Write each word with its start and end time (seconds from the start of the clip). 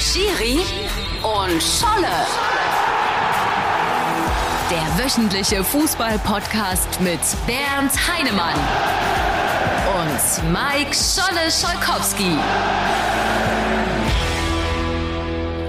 Schiri 0.00 0.60
und 1.22 1.62
Scholle. 1.62 2.08
Der 4.70 5.04
wöchentliche 5.04 5.62
Fußball-Podcast 5.62 7.02
mit 7.02 7.20
Bernd 7.46 7.92
Heinemann 8.08 8.58
und 10.00 10.52
Mike 10.52 10.94
Scholle 10.94 11.50
Scholkowski. 11.50 12.38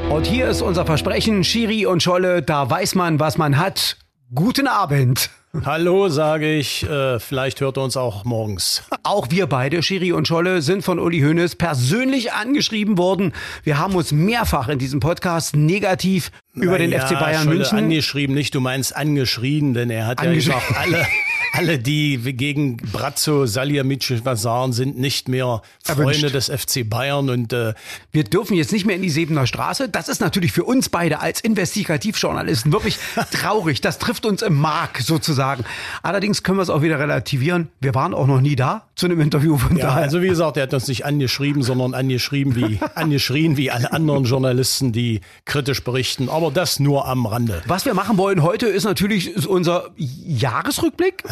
Und 0.10 0.26
hier 0.26 0.48
ist 0.48 0.62
unser 0.62 0.86
Versprechen, 0.86 1.44
Schiri 1.44 1.86
und 1.86 2.02
Scholle, 2.02 2.42
da 2.42 2.70
weiß 2.70 2.96
man, 2.96 3.20
was 3.20 3.38
man 3.38 3.58
hat. 3.58 3.98
Guten 4.34 4.68
Abend. 4.68 5.30
Hallo, 5.66 6.08
sage 6.08 6.54
ich. 6.54 6.90
Äh, 6.90 7.20
vielleicht 7.20 7.60
hört 7.60 7.76
er 7.78 7.84
uns 7.84 7.98
auch 7.98 8.24
morgens. 8.24 8.84
Auch 9.04 9.32
wir 9.32 9.48
beide, 9.48 9.84
Schiri 9.84 10.14
und 10.14 10.26
Scholle, 10.26 10.62
sind 10.62 10.82
von 10.82 10.98
Uli 10.98 11.20
Hoeneß 11.20 11.58
persönlich 11.58 12.32
angeschrieben 12.32 12.98
worden. 12.98 13.34
Wir 13.64 13.78
haben 13.78 13.94
uns 13.96 14.14
mehrfach 14.14 14.70
in 14.70 14.80
diesem 14.80 15.02
Podcast 15.02 15.56
negativ 15.56 16.32
über 16.54 16.78
den 16.78 16.92
ja, 16.92 17.06
FC 17.06 17.20
Bayern 17.20 17.44
Scholle 17.44 17.56
München 17.58 17.78
angeschrieben, 17.78 18.34
nicht 18.34 18.56
du 18.56 18.62
meinst 18.62 18.96
angeschrien, 18.96 19.74
denn 19.74 19.90
er 19.90 20.08
hat 20.08 20.24
ja 20.24 20.34
gesagt, 20.34 20.74
alle, 20.78 21.06
alle, 21.52 21.80
die 21.80 22.18
gegen 22.34 22.78
Brazzo 22.78 23.46
Salihamidzic 23.46 24.22
was 24.24 24.42
sagen, 24.42 24.74
sind 24.74 24.98
nicht 24.98 25.28
mehr 25.28 25.62
Freunde 25.84 26.14
Erwünscht. 26.14 26.34
des 26.34 26.50
FC 26.50 26.90
Bayern 26.90 27.30
und 27.30 27.54
äh, 27.54 27.74
Wir 28.12 28.24
dürfen 28.24 28.56
jetzt 28.56 28.72
nicht 28.72 28.86
mehr 28.86 28.96
in 28.96 29.02
die 29.02 29.10
Sebener 29.10 29.46
Straße. 29.46 29.90
Das 29.90 30.08
ist 30.08 30.22
natürlich 30.22 30.52
für 30.52 30.64
uns 30.64 30.90
beide 30.90 31.20
als 31.20 31.42
Investigativjournalisten 31.42 32.72
wirklich 32.72 32.98
traurig. 33.32 33.82
Das 33.82 34.00
trifft 34.00 34.26
uns 34.26 34.42
im 34.42 34.56
Mark 34.56 35.02
sozusagen. 35.02 35.66
Allerdings 36.04 36.44
können 36.44 36.58
wir 36.58 36.64
es 36.64 36.70
auch 36.70 36.82
wieder 36.82 37.00
relativieren. 37.00 37.70
Wir 37.80 37.94
waren 37.96 38.14
auch 38.14 38.28
noch 38.28 38.42
nie 38.42 38.56
da 38.56 38.88
zu 38.96 39.08
einem 39.08 39.20
Interview 39.20 39.58
von 39.58 39.76
ja, 39.76 39.88
daher. 39.88 40.04
also 40.04 40.22
wie 40.22 40.28
gesagt, 40.28 40.58
er 40.58 40.64
hat 40.64 40.74
uns 40.74 40.88
nicht 40.88 41.06
angeschrieben, 41.06 41.64
sondern 41.64 41.94
angeschrieben 41.94 42.56
wie 42.56 42.80
angeschrien 42.96 43.58
wie 43.58 43.72
alle 43.72 43.92
anderen 43.92 44.24
Journalisten, 44.24 44.92
die 44.92 45.22
kritisch 45.46 45.84
berichten. 45.84 46.30
Aber 46.30 46.52
das 46.52 46.80
nur 46.80 47.08
am 47.08 47.26
Rande. 47.26 47.62
Was 47.66 47.86
wir 47.86 47.94
machen 47.94 48.18
wollen 48.18 48.42
heute 48.42 48.68
ist 48.68 48.84
natürlich 48.84 49.48
unser 49.48 49.90
Jahresrückblick. 49.98 51.24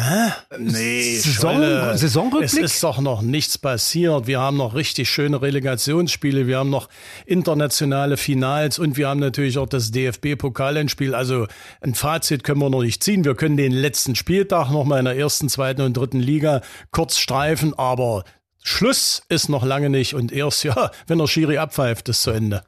Nee, 0.58 1.16
Saison- 1.18 1.52
Scholle, 1.54 1.96
Saisonrückblick? 1.98 2.64
Es 2.64 2.72
ist 2.74 2.82
doch 2.82 2.98
noch 3.00 3.22
nichts 3.22 3.58
passiert. 3.58 4.26
Wir 4.26 4.40
haben 4.40 4.56
noch 4.56 4.74
richtig 4.74 5.08
schöne 5.10 5.40
Relegationsspiele. 5.40 6.46
Wir 6.46 6.58
haben 6.58 6.70
noch 6.70 6.88
internationale 7.26 8.16
Finals 8.16 8.78
und 8.78 8.96
wir 8.96 9.08
haben 9.08 9.20
natürlich 9.20 9.58
auch 9.58 9.68
das 9.68 9.90
DFB-Pokalendspiel. 9.92 11.14
Also 11.14 11.46
ein 11.80 11.94
Fazit 11.94 12.44
können 12.44 12.60
wir 12.60 12.70
noch 12.70 12.82
nicht 12.82 13.02
ziehen. 13.02 13.24
Wir 13.24 13.34
können 13.34 13.56
den 13.56 13.72
letzten 13.72 14.14
Spieltag 14.16 14.70
noch 14.70 14.84
mal 14.84 14.98
in 14.98 15.04
der 15.04 15.16
ersten, 15.16 15.48
zweiten 15.48 15.82
und 15.82 15.96
dritten 15.96 16.20
Liga 16.20 16.62
kurz 16.90 17.18
streifen, 17.18 17.72
aber 17.78 18.24
Schluss 18.62 19.22
ist 19.28 19.48
noch 19.48 19.64
lange 19.64 19.90
nicht 19.90 20.14
und 20.14 20.32
erst, 20.32 20.64
ja, 20.64 20.90
wenn 21.06 21.18
der 21.18 21.26
Schiri 21.26 21.58
abpfeift, 21.58 22.08
ist 22.08 22.22
zu 22.22 22.30
Ende. 22.30 22.62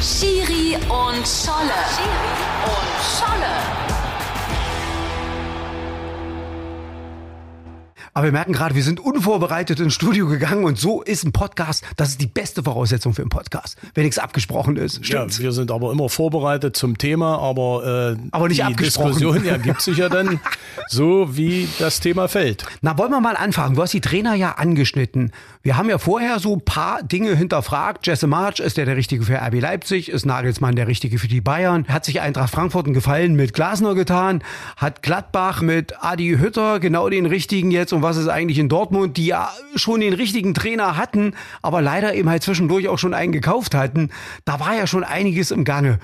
Schiri 0.00 0.76
und 0.76 1.26
Scholle. 1.26 1.78
Schiri 1.94 2.32
und 2.64 2.98
Scholle. 3.18 3.57
Aber 8.14 8.26
wir 8.26 8.32
merken 8.32 8.52
gerade, 8.52 8.74
wir 8.74 8.82
sind 8.82 9.00
unvorbereitet 9.00 9.80
ins 9.80 9.94
Studio 9.94 10.26
gegangen 10.26 10.64
und 10.64 10.78
so 10.78 11.02
ist 11.02 11.24
ein 11.24 11.32
Podcast, 11.32 11.84
das 11.96 12.10
ist 12.10 12.20
die 12.20 12.26
beste 12.26 12.62
Voraussetzung 12.62 13.14
für 13.14 13.22
einen 13.22 13.30
Podcast, 13.30 13.76
wenn 13.94 14.04
nichts 14.04 14.18
abgesprochen 14.18 14.76
ist. 14.76 14.98
Ja, 14.98 15.04
Stimmt's? 15.04 15.40
wir 15.40 15.52
sind 15.52 15.70
aber 15.70 15.92
immer 15.92 16.08
vorbereitet 16.08 16.76
zum 16.76 16.98
Thema, 16.98 17.38
aber, 17.38 18.16
äh, 18.16 18.28
Aber 18.30 18.48
nicht 18.48 18.58
die 18.58 18.64
abgesprochen. 18.64 19.12
Diskussion 19.12 19.44
ergibt 19.44 19.82
sich 19.82 19.98
ja 19.98 20.08
dann 20.08 20.40
so, 20.88 21.36
wie 21.36 21.68
das 21.78 22.00
Thema 22.00 22.28
fällt. 22.28 22.64
Na, 22.80 22.96
wollen 22.98 23.10
wir 23.10 23.20
mal 23.20 23.36
anfangen. 23.36 23.76
Du 23.76 23.82
hast 23.82 23.92
die 23.92 24.00
Trainer 24.00 24.34
ja 24.34 24.52
angeschnitten. 24.52 25.32
Wir 25.62 25.76
haben 25.76 25.88
ja 25.90 25.98
vorher 25.98 26.38
so 26.38 26.54
ein 26.54 26.60
paar 26.64 27.02
Dinge 27.02 27.34
hinterfragt. 27.34 28.06
Jesse 28.06 28.26
March, 28.26 28.60
ist 28.60 28.76
der 28.76 28.86
der 28.86 28.96
Richtige 28.96 29.24
für 29.24 29.36
RB 29.36 29.60
Leipzig? 29.60 30.10
Ist 30.10 30.24
Nagelsmann 30.26 30.76
der 30.76 30.86
Richtige 30.88 31.18
für 31.18 31.28
die 31.28 31.40
Bayern? 31.40 31.86
Hat 31.88 32.04
sich 32.04 32.20
Eintracht 32.20 32.50
Frankfurt 32.50 32.86
einen 32.86 32.94
Gefallen 32.94 33.34
mit 33.34 33.52
Glasner 33.54 33.94
getan? 33.94 34.42
Hat 34.76 35.02
Gladbach 35.02 35.60
mit 35.62 36.02
Adi 36.02 36.36
Hütter 36.38 36.80
genau 36.80 37.08
den 37.08 37.26
Richtigen 37.26 37.70
jetzt? 37.70 37.92
Und 37.98 38.02
was 38.04 38.16
ist 38.16 38.28
eigentlich 38.28 38.60
in 38.60 38.68
Dortmund, 38.68 39.16
die 39.16 39.26
ja 39.26 39.50
schon 39.74 39.98
den 39.98 40.12
richtigen 40.12 40.54
Trainer 40.54 40.96
hatten, 40.96 41.34
aber 41.62 41.82
leider 41.82 42.14
eben 42.14 42.30
halt 42.30 42.44
zwischendurch 42.44 42.86
auch 42.86 42.96
schon 42.98 43.12
einen 43.12 43.32
gekauft 43.32 43.74
hatten? 43.74 44.10
Da 44.44 44.60
war 44.60 44.76
ja 44.76 44.86
schon 44.86 45.02
einiges 45.02 45.50
im 45.50 45.64
Gange. 45.64 45.98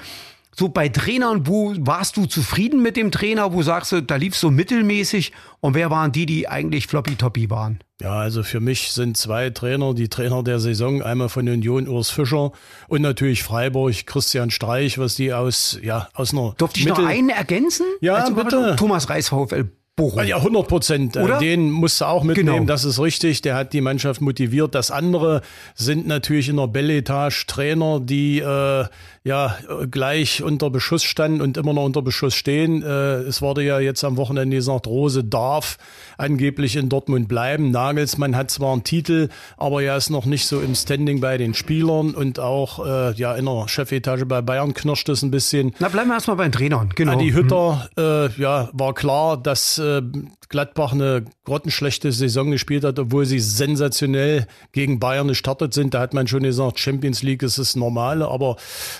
So 0.57 0.69
bei 0.69 0.89
Trainern, 0.89 1.47
wo 1.47 1.73
warst 1.79 2.17
du 2.17 2.27
zufrieden 2.27 2.83
mit 2.83 2.97
dem 2.97 3.13
Trainer? 3.13 3.53
Wo 3.53 3.63
sagst 3.63 3.93
du, 3.93 4.01
da 4.03 4.17
lief 4.17 4.35
so 4.35 4.51
mittelmäßig? 4.51 5.31
Und 5.61 5.75
wer 5.75 5.91
waren 5.91 6.11
die, 6.11 6.27
die 6.27 6.49
eigentlich 6.49 6.89
floppy-toppy 6.89 7.49
waren? 7.49 7.79
Ja, 8.01 8.15
also 8.15 8.43
für 8.43 8.59
mich 8.59 8.91
sind 8.91 9.17
zwei 9.17 9.51
Trainer 9.51 9.95
die 9.95 10.09
Trainer 10.09 10.43
der 10.43 10.59
Saison. 10.59 11.01
Einmal 11.01 11.29
von 11.29 11.49
Union 11.49 11.87
Urs 11.87 12.11
Fischer 12.11 12.51
und 12.89 13.03
natürlich 13.03 13.45
Freiburg 13.45 14.05
Christian 14.05 14.51
Streich, 14.51 14.99
was 14.99 15.15
die 15.15 15.33
aus, 15.33 15.79
ja, 15.81 16.09
aus 16.13 16.33
einer 16.33 16.55
Durfte 16.59 16.81
ich 16.81 16.87
noch 16.87 16.99
Mittel- 16.99 17.09
einen 17.11 17.29
ergänzen? 17.31 17.87
Ja, 18.01 18.29
bitte. 18.31 18.75
Thomas 18.77 19.09
Reis, 19.09 19.29
VfL 19.29 19.71
Bochum. 19.97 20.25
Ja, 20.25 20.39
100 20.39 20.67
Prozent. 20.67 21.17
Oder? 21.17 21.39
Den 21.39 21.71
musst 21.71 22.01
du 22.01 22.07
auch 22.07 22.25
mitnehmen, 22.25 22.49
Genau. 22.57 22.67
das 22.67 22.85
ist 22.85 22.99
richtig. 22.99 23.43
Der 23.43 23.55
hat 23.55 23.73
die 23.73 23.81
Mannschaft 23.81 24.21
motiviert. 24.21 24.75
Das 24.75 24.91
andere 24.91 25.41
sind 25.77 26.09
natürlich 26.09 26.49
in 26.49 26.57
der 26.57 26.67
Belletage 26.67 27.45
Trainer, 27.47 28.01
die 28.01 28.41
äh, 28.41 28.85
ja 29.23 29.57
äh, 29.69 29.87
gleich 29.87 30.43
unter 30.43 30.69
Beschuss 30.71 31.05
standen 31.05 31.41
und 31.41 31.57
immer 31.57 31.73
noch 31.73 31.85
unter 31.85 32.03
Beschuss 32.03 32.35
stehen. 32.35 32.83
Äh, 32.83 33.19
es 33.21 33.41
wurde 33.41 33.63
ja 33.63 33.79
jetzt 33.79 34.03
am 34.03 34.17
Wochenende 34.17 34.57
gesagt, 34.57 34.89
Rose 34.89 35.23
darf 35.23 35.79
angeblich 36.19 36.75
in 36.75 36.89
Dortmund 36.89 37.29
bleiben. 37.29 37.71
Nagelsmann 37.71 38.35
hat 38.35 38.51
zwar 38.51 38.73
einen 38.73 38.83
Titel, 38.83 39.29
aber 39.57 39.81
er 39.81 39.97
ist 39.97 40.11
noch 40.11 40.25
nicht 40.27 40.47
so 40.49 40.61
im 40.61 40.75
Standing 40.75 41.21
bei 41.21 41.39
den 41.39 41.55
Spielern 41.55 42.15
und 42.17 42.41
auch 42.41 42.85
äh, 42.85 43.13
ja 43.15 43.33
in 43.37 43.45
der 43.45 43.69
Chefetage 43.69 44.25
bei 44.27 44.43
Bayern 44.43 44.75
knirscht 44.75 45.09
es 45.09 45.23
ein 45.23 45.31
bisschen. 45.31 45.73
Na, 45.79 45.89
bleiben 45.89 46.09
wir 46.09 46.15
erstmal 46.15 46.37
bei 46.37 46.45
den 46.49 46.53
Trainern. 46.53 46.91
Genau. 46.97 47.13
Adi 47.13 47.31
Hütter, 47.31 47.89
äh, 47.97 48.41
ja, 48.43 48.71
war 48.73 48.93
klar, 48.93 49.37
dass 49.37 49.79
äh, 49.85 50.03
Gladbach 50.49 50.93
eine 50.93 51.25
grottenschlechte 51.45 52.13
Saison 52.13 52.51
gespielt 52.51 52.85
hat, 52.85 52.99
obwohl 52.99 53.27
sie 53.27 53.41
sensationell 53.41 54.47
gegen 54.73 55.01
Bayern 55.01 55.29
gestartet 55.29 55.75
sind. 55.75 55.95
Da 55.95 56.01
hat 56.01 56.15
man 56.15 56.27
schon 56.27 56.43
gesagt, 56.43 56.79
Champions 56.79 57.23
League 57.23 57.43
ist 57.43 57.59
das 57.59 57.77
Normale, 57.77 58.29
aber 58.29 58.57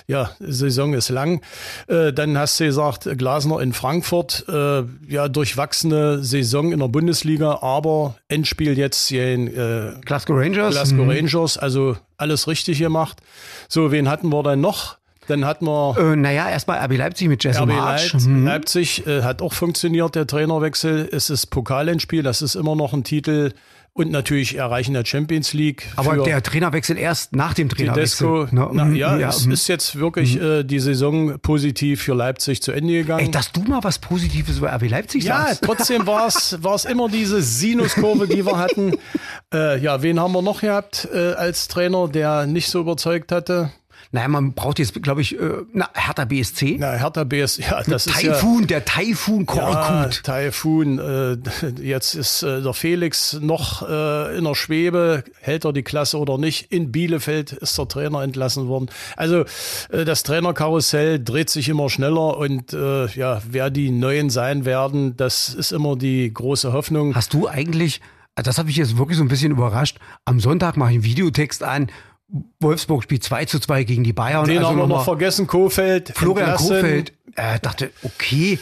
ja, 0.07 0.31
Saison 0.39 0.93
ist 0.93 1.09
lang. 1.09 1.41
Äh, 1.87 2.13
dann 2.13 2.37
hast 2.37 2.59
du 2.59 2.65
gesagt, 2.65 3.07
Glasner 3.17 3.61
in 3.61 3.73
Frankfurt, 3.73 4.45
äh, 4.47 4.83
ja, 5.07 5.27
durchwachsene 5.27 6.23
Saison 6.23 6.71
in 6.71 6.79
der 6.79 6.87
Bundesliga, 6.87 7.59
aber 7.61 8.15
Endspiel 8.27 8.77
jetzt 8.77 9.07
hier 9.07 9.33
in 9.33 9.47
äh, 9.47 9.93
Glasgow 10.03 10.37
Rangers. 10.37 10.73
Glasgow 10.73 11.05
Mhm. 11.05 11.09
Rangers, 11.09 11.57
also 11.57 11.97
alles 12.17 12.47
richtig 12.47 12.79
gemacht. 12.79 13.21
So, 13.69 13.91
wen 13.91 14.09
hatten 14.09 14.29
wir 14.29 14.43
dann 14.43 14.61
noch? 14.61 14.97
Dann 15.27 15.45
hatten 15.45 15.65
wir 15.65 15.95
Äh, 15.97 16.15
naja, 16.15 16.49
erstmal 16.49 16.79
RB 16.85 16.97
Leipzig 16.97 17.27
mit 17.27 17.43
Jesse 17.43 17.61
RB 17.61 17.67
March. 17.69 18.13
Leipzig, 18.13 18.27
Mhm. 18.29 18.45
Leipzig 18.45 19.07
äh, 19.07 19.21
hat 19.23 19.41
auch 19.41 19.53
funktioniert, 19.53 20.15
der 20.15 20.27
Trainerwechsel. 20.27 21.09
Es 21.11 21.29
ist 21.29 21.47
Pokalendspiel, 21.47 22.23
das 22.23 22.41
ist 22.41 22.55
immer 22.55 22.75
noch 22.75 22.93
ein 22.93 23.03
Titel. 23.03 23.53
Und 23.97 24.11
natürlich 24.11 24.57
Erreichen 24.57 24.93
der 24.93 25.05
Champions 25.05 25.53
League. 25.53 25.87
Aber 25.95 26.17
der 26.17 26.43
Trainerwechsel 26.43 26.97
erst 26.97 27.33
nach 27.33 27.53
dem 27.53 27.69
Trainerwechsel. 27.69 28.27
Tedesco. 28.49 28.53
Ne? 28.53 28.69
Na, 28.73 28.83
Mhm, 28.83 28.95
ja, 28.97 29.17
es 29.29 29.45
mhm. 29.45 29.53
ist 29.53 29.69
jetzt 29.69 29.97
wirklich 29.97 30.37
äh, 30.37 30.63
die 30.65 30.79
Saison 30.79 31.39
positiv 31.39 32.01
für 32.01 32.13
Leipzig 32.13 32.61
zu 32.61 32.73
Ende 32.73 32.91
gegangen. 32.91 33.27
Ey, 33.27 33.31
dass 33.31 33.53
du 33.53 33.61
mal 33.61 33.81
was 33.85 33.99
Positives 33.99 34.57
über 34.57 34.73
RB 34.75 34.89
Leipzig 34.89 35.23
ja, 35.23 35.45
sagst. 35.45 35.63
trotzdem 35.63 36.05
war 36.07 36.27
es 36.27 36.85
immer 36.91 37.07
diese 37.07 37.41
Sinuskurve, 37.41 38.27
die 38.27 38.45
wir 38.45 38.57
hatten. 38.57 38.97
Äh, 39.53 39.79
ja, 39.79 40.01
wen 40.01 40.19
haben 40.19 40.33
wir 40.33 40.41
noch 40.41 40.59
gehabt 40.59 41.07
äh, 41.13 41.31
als 41.31 41.69
Trainer, 41.69 42.09
der 42.09 42.47
nicht 42.47 42.67
so 42.67 42.81
überzeugt 42.81 43.31
hatte? 43.31 43.71
Naja, 44.15 44.29
man 44.29 44.53
braucht 44.53 44.79
jetzt, 44.79 45.03
glaube 45.03 45.19
ich, 45.19 45.37
äh, 45.37 45.63
na, 45.73 45.89
Hertha 45.93 46.23
BSC. 46.23 46.77
Na, 46.79 46.93
Hertha 46.93 47.25
BS, 47.25 47.57
ja, 47.57 47.83
das 47.83 48.07
ist 48.07 48.21
ja... 48.21 48.31
Taifun, 48.31 48.65
der 48.65 48.85
Taifun 48.85 49.39
Ja, 49.39 49.45
Korkut. 49.45 50.23
Taifun, 50.23 50.99
äh, 50.99 51.37
jetzt 51.81 52.15
ist 52.15 52.41
äh, 52.41 52.61
der 52.61 52.73
Felix 52.73 53.33
noch 53.41 53.81
äh, 53.81 54.37
in 54.37 54.45
der 54.45 54.55
Schwebe, 54.55 55.25
hält 55.41 55.65
er 55.65 55.73
die 55.73 55.83
Klasse 55.83 56.17
oder 56.17 56.37
nicht. 56.37 56.71
In 56.71 56.93
Bielefeld 56.93 57.51
ist 57.51 57.77
der 57.77 57.89
Trainer 57.89 58.21
entlassen 58.23 58.69
worden. 58.69 58.87
Also 59.17 59.43
äh, 59.89 60.05
das 60.05 60.23
Trainerkarussell 60.23 61.21
dreht 61.21 61.49
sich 61.49 61.67
immer 61.67 61.89
schneller 61.89 62.37
und 62.37 62.71
äh, 62.71 63.07
ja, 63.07 63.41
wer 63.45 63.69
die 63.69 63.91
Neuen 63.91 64.29
sein 64.29 64.63
werden, 64.63 65.17
das 65.17 65.53
ist 65.53 65.73
immer 65.73 65.97
die 65.97 66.33
große 66.33 66.71
Hoffnung. 66.71 67.13
Hast 67.15 67.33
du 67.33 67.49
eigentlich, 67.49 67.99
das 68.35 68.59
habe 68.59 68.69
ich 68.69 68.77
jetzt 68.77 68.97
wirklich 68.97 69.17
so 69.17 69.25
ein 69.25 69.27
bisschen 69.27 69.51
überrascht, 69.51 69.97
am 70.23 70.39
Sonntag 70.39 70.77
mache 70.77 70.91
ich 70.91 70.95
einen 70.95 71.03
Videotext 71.03 71.63
an, 71.63 71.87
Wolfsburg 72.59 73.03
spielt 73.03 73.23
2 73.23 73.45
zu 73.45 73.59
2 73.59 73.83
gegen 73.83 74.03
die 74.03 74.13
Bayern. 74.13 74.45
Den 74.45 74.57
also 74.57 74.69
haben 74.69 74.77
wir 74.77 74.81
nochmal 74.81 74.97
noch 74.99 75.05
vergessen, 75.05 75.47
Kofeld. 75.47 76.13
Florian 76.15 76.49
entlassen. 76.49 76.75
Kofeld. 76.75 77.13
Äh, 77.35 77.59
dachte, 77.59 77.91
okay, 78.03 78.59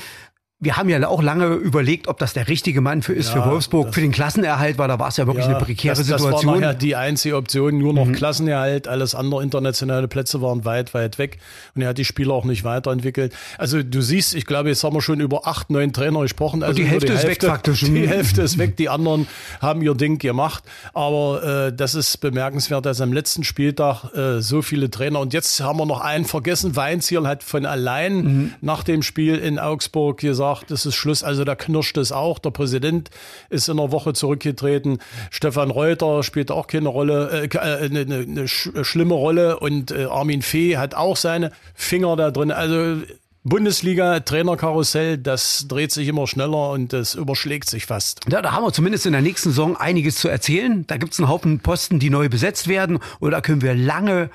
wir 0.63 0.77
haben 0.77 0.89
ja 0.89 1.07
auch 1.07 1.21
lange 1.21 1.48
überlegt, 1.56 2.07
ob 2.07 2.19
das 2.19 2.33
der 2.33 2.48
richtige 2.48 2.81
Mann 2.81 3.01
für 3.01 3.13
ist 3.13 3.33
Ja, 3.33 3.42
für 3.44 3.50
Wolfsburg, 3.50 3.94
für 3.94 4.01
den 4.01 4.12
Klassenerhalt, 4.12 4.77
weil 4.77 4.88
da 4.88 4.98
war 5.00 5.10
es 5.10 5.18
ja 5.18 5.27
wirklich 5.27 5.45
eine 5.45 5.56
prekäre 5.57 5.95
das, 5.95 6.06
Situation. 6.06 6.57
Mhm. 6.57 6.62
Das 6.62 6.68
war 6.69 6.74
die 6.75 6.95
einzige 6.95 7.36
Option, 7.36 7.77
nur 7.77 7.94
noch 7.94 8.12
Klassenerhalt, 8.12 8.88
alles 8.88 9.13
andere 9.15 9.44
internationale 9.44 10.07
Plätze 10.07 10.42
waren 10.42 10.63
weit, 10.65 10.94
weit 10.94 11.18
weg 11.18 11.38
und 11.75 11.81
er 11.81 11.89
hat 11.89 11.98
die 11.98 12.06
Spieler 12.06 12.33
auch 12.33 12.45
nicht 12.45 12.63
weiterentwickelt. 12.63 13.33
Also 13.57 13.83
du 13.83 14.01
siehst, 14.01 14.33
ich 14.36 14.45
glaube, 14.45 14.69
jetzt 14.69 14.83
haben 14.83 14.95
wir 14.95 15.01
schon 15.01 15.19
über 15.19 15.48
acht, 15.48 15.69
neun 15.69 15.92
Trainer 15.92 16.21
gesprochen. 16.21 16.63
Also 16.63 16.75
die 16.75 16.83
über 16.83 16.92
Hälfte 16.92 17.13
ist 17.13 17.27
weg 17.27 17.44
faktisch. 17.44 17.81
Die 17.83 17.92
Mhm. 17.92 18.07
Hälfte 18.07 18.42
ist 18.42 18.57
weg, 18.57 18.77
die 18.77 18.89
anderen 18.89 19.27
haben 19.62 19.81
ihr 19.81 19.95
Ding 19.95 20.18
gemacht. 20.18 20.63
Aber 20.94 21.68
äh, 21.68 21.74
das 21.75 21.95
ist 21.95 22.18
bemerkenswert, 22.21 22.86
dass 22.86 23.01
am 23.01 23.12
letzten 23.13 23.44
Spieltag 23.44 24.06
äh, 24.16 24.39
so 24.42 24.62
viele 24.62 24.89
Trainer 24.89 25.19
und 25.19 25.33
jetzt 25.33 25.59
haben 25.62 25.77
wir 25.80 25.86
noch 25.86 26.01
einen 26.01 26.25
vergessen. 26.25 26.75
Weinziel 26.75 27.27
hat 27.27 27.44
von 27.44 27.66
allein 27.66 28.13
Mhm. 28.24 28.54
nach 28.62 28.83
dem 28.83 29.01
Spiel 29.04 29.36
in 29.38 29.57
Augsburg 29.59 30.19
gesagt, 30.19 30.53
das 30.62 30.86
ist 30.86 30.96
Schluss. 30.96 31.24
Also 31.24 31.44
da 31.44 31.56
knirscht 31.56 31.98
es 31.98 32.12
auch. 32.12 32.38
Der 32.38 32.52
Präsident 32.52 33.10
ist 33.50 33.70
in 33.70 33.80
einer 33.80 33.92
Woche 33.92 34.14
zurückgetreten. 34.14 35.00
Stefan 35.32 35.72
Reuter 35.72 36.22
spielt 36.22 36.52
auch 36.52 36.68
keine 36.68 36.90
Rolle, 36.90 37.30
äh, 37.32 37.58
äh, 37.58 37.86
eine, 37.86 38.02
eine, 38.02 38.48
sch 38.48 38.70
schlimme 38.84 39.16
Rolle. 39.16 39.60
Und 39.60 39.90
äh, 39.90 40.06
Armin 40.06 40.42
Fee 40.42 40.78
hat 40.78 40.94
auch 40.94 41.18
seine 41.18 41.52
Finger 41.74 42.16
da 42.16 42.30
drin. 42.30 42.52
Also 42.52 43.02
Bundesliga, 43.46 44.22
Trainerkarussell, 44.22 45.18
das 45.18 45.68
dreht 45.68 45.92
sich 45.92 46.08
immer 46.08 46.28
schneller 46.28 46.70
und 46.70 46.94
das 46.94 47.14
überschlägt 47.14 47.70
sich 47.70 47.86
fast. 47.86 48.22
Ja, 48.30 48.42
da 48.42 48.54
haben 48.54 48.64
wir 48.64 48.72
zumindest 48.72 49.06
in 49.06 49.12
der 49.12 49.22
nächsten 49.22 49.50
Saison 49.50 49.76
einiges 49.76 50.16
zu 50.16 50.30
erzählen. 50.30 50.86
Da 50.88 50.96
gibt's 50.96 51.20
einen 51.20 51.28
Haufen 51.28 51.60
Posten, 51.60 52.00
die 52.00 52.10
neu 52.10 52.30
besetzt 52.30 52.70
werden. 52.70 53.00
Und 53.20 53.32
da 53.32 53.42
können 53.42 53.62
wir 53.62 53.76
lange 53.76 54.30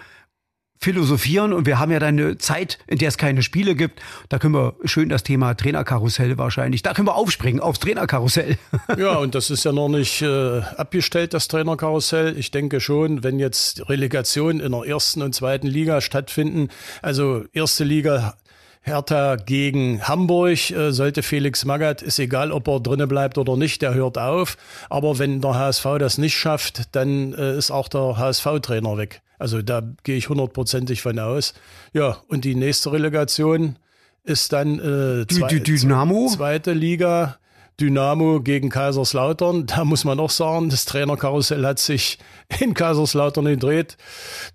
philosophieren. 0.78 1.52
Und 1.52 1.66
wir 1.66 1.78
haben 1.78 1.90
ja 1.92 1.98
dann 1.98 2.18
eine 2.18 2.38
Zeit, 2.38 2.78
in 2.86 2.98
der 2.98 3.08
es 3.08 3.18
keine 3.18 3.42
Spiele 3.42 3.74
gibt. 3.74 4.00
Da 4.28 4.38
können 4.38 4.54
wir 4.54 4.74
schön 4.84 5.08
das 5.08 5.22
Thema 5.22 5.54
Trainerkarussell 5.54 6.38
wahrscheinlich. 6.38 6.82
Da 6.82 6.94
können 6.94 7.08
wir 7.08 7.16
aufspringen 7.16 7.60
aufs 7.60 7.80
Trainerkarussell. 7.80 8.56
Ja, 8.96 9.16
und 9.16 9.34
das 9.34 9.50
ist 9.50 9.64
ja 9.64 9.72
noch 9.72 9.88
nicht 9.88 10.22
äh, 10.22 10.60
abgestellt, 10.60 11.34
das 11.34 11.46
Trainerkarussell. 11.48 12.36
Ich 12.38 12.50
denke 12.50 12.80
schon, 12.80 13.22
wenn 13.22 13.38
jetzt 13.38 13.88
Relegationen 13.88 14.60
in 14.60 14.72
der 14.72 14.82
ersten 14.84 15.22
und 15.22 15.34
zweiten 15.34 15.66
Liga 15.66 16.00
stattfinden, 16.00 16.68
also 17.02 17.44
erste 17.52 17.84
Liga 17.84 18.34
Hertha 18.82 19.36
gegen 19.36 20.02
Hamburg, 20.02 20.70
äh, 20.70 20.90
sollte 20.92 21.22
Felix 21.22 21.64
Magath, 21.64 22.02
ist 22.02 22.18
egal, 22.18 22.50
ob 22.50 22.68
er 22.68 22.80
drinnen 22.80 23.08
bleibt 23.08 23.38
oder 23.38 23.56
nicht, 23.56 23.82
der 23.82 23.94
hört 23.94 24.18
auf. 24.18 24.56
Aber 24.88 25.18
wenn 25.18 25.40
der 25.40 25.54
HSV 25.54 25.84
das 25.98 26.18
nicht 26.18 26.36
schafft, 26.36 26.94
dann 26.96 27.34
äh, 27.34 27.56
ist 27.56 27.70
auch 27.70 27.88
der 27.88 28.16
HSV-Trainer 28.16 28.96
weg. 28.96 29.20
Also 29.38 29.62
da 29.62 29.82
gehe 30.02 30.16
ich 30.16 30.28
hundertprozentig 30.28 31.00
von 31.02 31.18
aus. 31.18 31.54
Ja, 31.92 32.18
und 32.28 32.44
die 32.44 32.54
nächste 32.54 32.92
Relegation 32.92 33.76
ist 34.24 34.52
dann 34.52 34.78
äh, 34.78 35.22
Dü- 35.24 35.60
Dynamo? 35.60 36.28
zweite 36.28 36.72
Liga. 36.72 37.38
Dynamo 37.80 38.40
gegen 38.40 38.70
Kaiserslautern. 38.70 39.66
Da 39.78 39.84
muss 39.84 40.04
man 40.04 40.18
auch 40.18 40.30
sagen, 40.30 40.68
das 40.68 40.84
Trainerkarussell 40.84 41.64
hat 41.64 41.78
sich 41.78 42.18
in 42.58 42.74
Kaiserslautern 42.74 43.44
gedreht. 43.44 43.96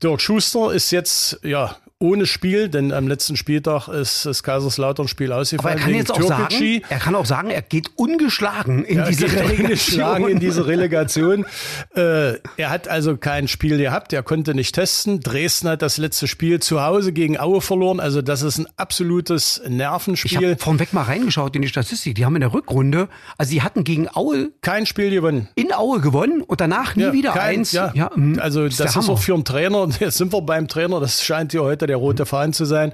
Dirk 0.03 0.19
Schuster 0.19 0.73
ist 0.73 0.91
jetzt 0.91 1.39
ja 1.43 1.77
ohne 2.03 2.25
Spiel, 2.25 2.67
denn 2.67 2.91
am 2.91 3.07
letzten 3.07 3.37
Spieltag 3.37 3.87
ist 3.87 4.25
das 4.25 4.43
Kaiserslautern-Spiel 4.43 5.27
Aber 5.31 5.37
er 5.37 5.41
ausgefallen. 5.41 5.79
kann 5.79 5.95
jetzt 5.95 6.11
auch 6.11 6.21
sagen, 6.21 6.81
er 6.89 6.99
kann 6.99 7.15
auch 7.15 7.25
sagen, 7.25 7.49
er 7.49 7.61
geht 7.61 7.91
ungeschlagen 7.95 8.83
in 8.83 8.97
Ja, 8.97 9.05
diese 9.07 9.25
geht 9.27 9.39
Relegation. 9.39 10.27
in 10.27 10.39
diese 10.39 10.67
Relegation. 10.67 11.45
äh, 11.95 12.33
er 12.57 12.69
hat 12.69 12.87
also 12.87 13.15
kein 13.17 13.47
Spiel 13.47 13.77
gehabt, 13.77 14.11
er 14.13 14.21
konnte 14.23 14.53
nicht 14.53 14.75
testen. 14.75 15.21
Dresden 15.21 15.69
hat 15.69 15.81
das 15.81 15.97
letzte 15.97 16.27
Spiel 16.27 16.59
zu 16.59 16.81
Hause 16.83 17.13
gegen 17.13 17.39
Aue 17.39 17.61
verloren. 17.61 17.99
Also 17.99 18.21
das 18.21 18.41
ist 18.41 18.57
ein 18.57 18.67
absolutes 18.75 19.61
Ich 19.63 19.69
Nervenspiel. 19.69 20.49
habe 20.51 20.57
vornweg 20.59 20.91
mal 20.93 21.03
reingeschaut 21.03 21.55
in 21.55 21.61
die 21.61 21.67
Statistik. 21.69 22.15
Die 22.15 22.25
haben 22.25 22.35
in 22.35 22.41
der 22.41 22.53
Rückrunde, 22.53 23.07
also 23.37 23.49
sie 23.51 23.61
hatten 23.61 23.83
gegen 23.85 24.07
Aue 24.13 24.51
Kein 24.61 24.85
Spiel 24.85 25.09
gewonnen. 25.09 25.47
in 25.55 25.71
Aue 25.73 26.01
gewonnen 26.01 26.41
und 26.41 26.59
danach 26.59 26.95
nie 26.95 27.03
Ja, 27.03 27.13
wieder 27.13 27.31
kein- 27.31 27.59
eins. 27.59 27.71
Ja, 27.71 27.91
mm, 28.15 28.39
also 28.39 28.65
ist 28.65 28.79
das 28.79 28.95
ist 28.95 29.09
auch 29.09 29.19
für 29.19 29.33
einen 29.35 29.45
Trainer, 29.45 29.87
jetzt 29.99 30.17
sind 30.17 30.33
wir 30.33 30.41
beim 30.41 30.67
Trainer, 30.67 30.99
das 30.99 31.23
scheint 31.23 31.51
hier 31.51 31.63
heute 31.63 31.87
der 31.87 31.92
rote 31.97 32.25
Faden 32.25 32.53
zu 32.53 32.65
sein. 32.65 32.93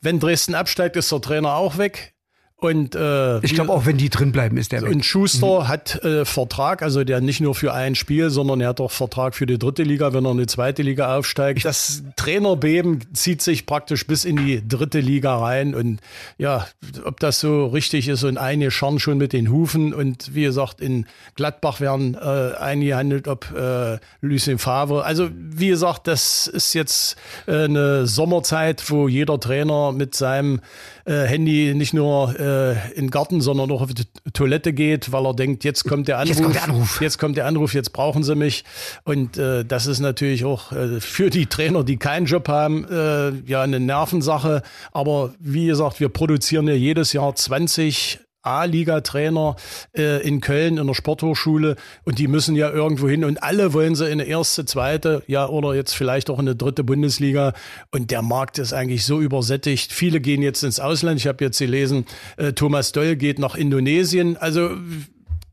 Wenn 0.00 0.20
Dresden 0.20 0.54
absteigt, 0.54 0.96
ist 0.96 1.12
der 1.12 1.20
Trainer 1.20 1.54
auch 1.54 1.78
weg. 1.78 2.14
Und 2.60 2.96
äh, 2.96 3.38
Ich 3.44 3.54
glaube 3.54 3.72
auch, 3.72 3.86
wenn 3.86 3.98
die 3.98 4.10
drin 4.10 4.32
bleiben, 4.32 4.56
ist 4.56 4.72
der 4.72 4.82
weg. 4.82 4.90
und 4.90 5.04
Schuster 5.04 5.68
hat 5.68 6.02
äh, 6.02 6.24
Vertrag, 6.24 6.82
also 6.82 7.04
der 7.04 7.20
nicht 7.20 7.40
nur 7.40 7.54
für 7.54 7.72
ein 7.72 7.94
Spiel, 7.94 8.30
sondern 8.30 8.60
er 8.60 8.70
hat 8.70 8.80
auch 8.80 8.90
Vertrag 8.90 9.36
für 9.36 9.46
die 9.46 9.60
dritte 9.60 9.84
Liga, 9.84 10.12
wenn 10.12 10.24
er 10.24 10.32
in 10.32 10.38
die 10.38 10.46
zweite 10.46 10.82
Liga 10.82 11.16
aufsteigt. 11.16 11.64
Das 11.64 12.02
Trainerbeben 12.16 13.04
zieht 13.14 13.42
sich 13.42 13.64
praktisch 13.64 14.08
bis 14.08 14.24
in 14.24 14.36
die 14.44 14.66
dritte 14.66 14.98
Liga 14.98 15.38
rein. 15.38 15.72
Und 15.72 16.00
ja, 16.36 16.66
ob 17.04 17.20
das 17.20 17.38
so 17.38 17.66
richtig 17.66 18.08
ist 18.08 18.24
und 18.24 18.38
einige 18.38 18.72
scharren 18.72 18.98
schon 18.98 19.18
mit 19.18 19.32
den 19.32 19.52
Hufen. 19.52 19.94
Und 19.94 20.34
wie 20.34 20.42
gesagt, 20.42 20.80
in 20.80 21.06
Gladbach 21.36 21.80
werden 21.80 22.16
äh, 22.16 22.56
einige 22.58 22.96
handelt, 22.96 23.28
ob 23.28 23.54
äh, 23.56 23.98
Lucien 24.20 24.58
Favre. 24.58 25.04
Also 25.04 25.28
wie 25.32 25.68
gesagt, 25.68 26.08
das 26.08 26.48
ist 26.48 26.74
jetzt 26.74 27.14
äh, 27.46 27.66
eine 27.66 28.08
Sommerzeit, 28.08 28.90
wo 28.90 29.06
jeder 29.06 29.38
Trainer 29.38 29.92
mit 29.92 30.16
seinem 30.16 30.60
äh, 31.04 31.22
Handy 31.22 31.72
nicht 31.76 31.94
nur 31.94 32.34
äh, 32.38 32.47
in 32.94 33.06
den 33.06 33.10
Garten, 33.10 33.40
sondern 33.40 33.70
auch 33.70 33.82
auf 33.82 33.94
die 33.94 34.04
Toilette 34.32 34.72
geht, 34.72 35.12
weil 35.12 35.26
er 35.26 35.34
denkt, 35.34 35.64
jetzt 35.64 35.84
kommt 35.84 36.08
der 36.08 36.18
Anruf. 36.18 36.36
Jetzt 36.36 36.42
kommt 36.42 36.54
der 36.54 36.64
Anruf. 36.64 37.00
Jetzt 37.00 37.18
kommt 37.18 37.36
der 37.36 37.46
Anruf, 37.46 37.74
jetzt 37.74 37.92
brauchen 37.92 38.22
sie 38.22 38.34
mich. 38.34 38.64
Und 39.04 39.36
äh, 39.36 39.64
das 39.64 39.86
ist 39.86 40.00
natürlich 40.00 40.44
auch 40.44 40.72
äh, 40.72 41.00
für 41.00 41.30
die 41.30 41.46
Trainer, 41.46 41.84
die 41.84 41.96
keinen 41.96 42.26
Job 42.26 42.48
haben, 42.48 42.84
äh, 42.88 43.30
ja 43.46 43.62
eine 43.62 43.80
Nervensache. 43.80 44.62
Aber 44.92 45.34
wie 45.38 45.66
gesagt, 45.66 46.00
wir 46.00 46.08
produzieren 46.08 46.68
ja 46.68 46.74
jedes 46.74 47.12
Jahr 47.12 47.34
20 47.34 48.20
A-Liga-Trainer 48.42 49.56
äh, 49.96 50.26
in 50.26 50.40
Köln 50.40 50.78
in 50.78 50.86
der 50.86 50.94
Sporthochschule 50.94 51.76
und 52.04 52.18
die 52.18 52.28
müssen 52.28 52.56
ja 52.56 52.70
irgendwo 52.70 53.08
hin 53.08 53.24
und 53.24 53.42
alle 53.42 53.72
wollen 53.72 53.94
sie 53.94 54.06
in 54.06 54.20
eine 54.20 54.24
erste, 54.24 54.64
zweite, 54.64 55.22
ja 55.26 55.48
oder 55.48 55.74
jetzt 55.74 55.94
vielleicht 55.94 56.30
auch 56.30 56.38
in 56.38 56.48
eine 56.48 56.56
dritte 56.56 56.84
Bundesliga 56.84 57.52
und 57.90 58.10
der 58.10 58.22
Markt 58.22 58.58
ist 58.58 58.72
eigentlich 58.72 59.04
so 59.04 59.20
übersättigt. 59.20 59.92
Viele 59.92 60.20
gehen 60.20 60.42
jetzt 60.42 60.62
ins 60.62 60.80
Ausland. 60.80 61.20
Ich 61.20 61.26
habe 61.26 61.44
jetzt 61.44 61.58
gelesen, 61.58 62.06
äh, 62.36 62.52
Thomas 62.52 62.92
Doll 62.92 63.16
geht 63.16 63.38
nach 63.38 63.54
Indonesien. 63.54 64.36
Also 64.36 64.70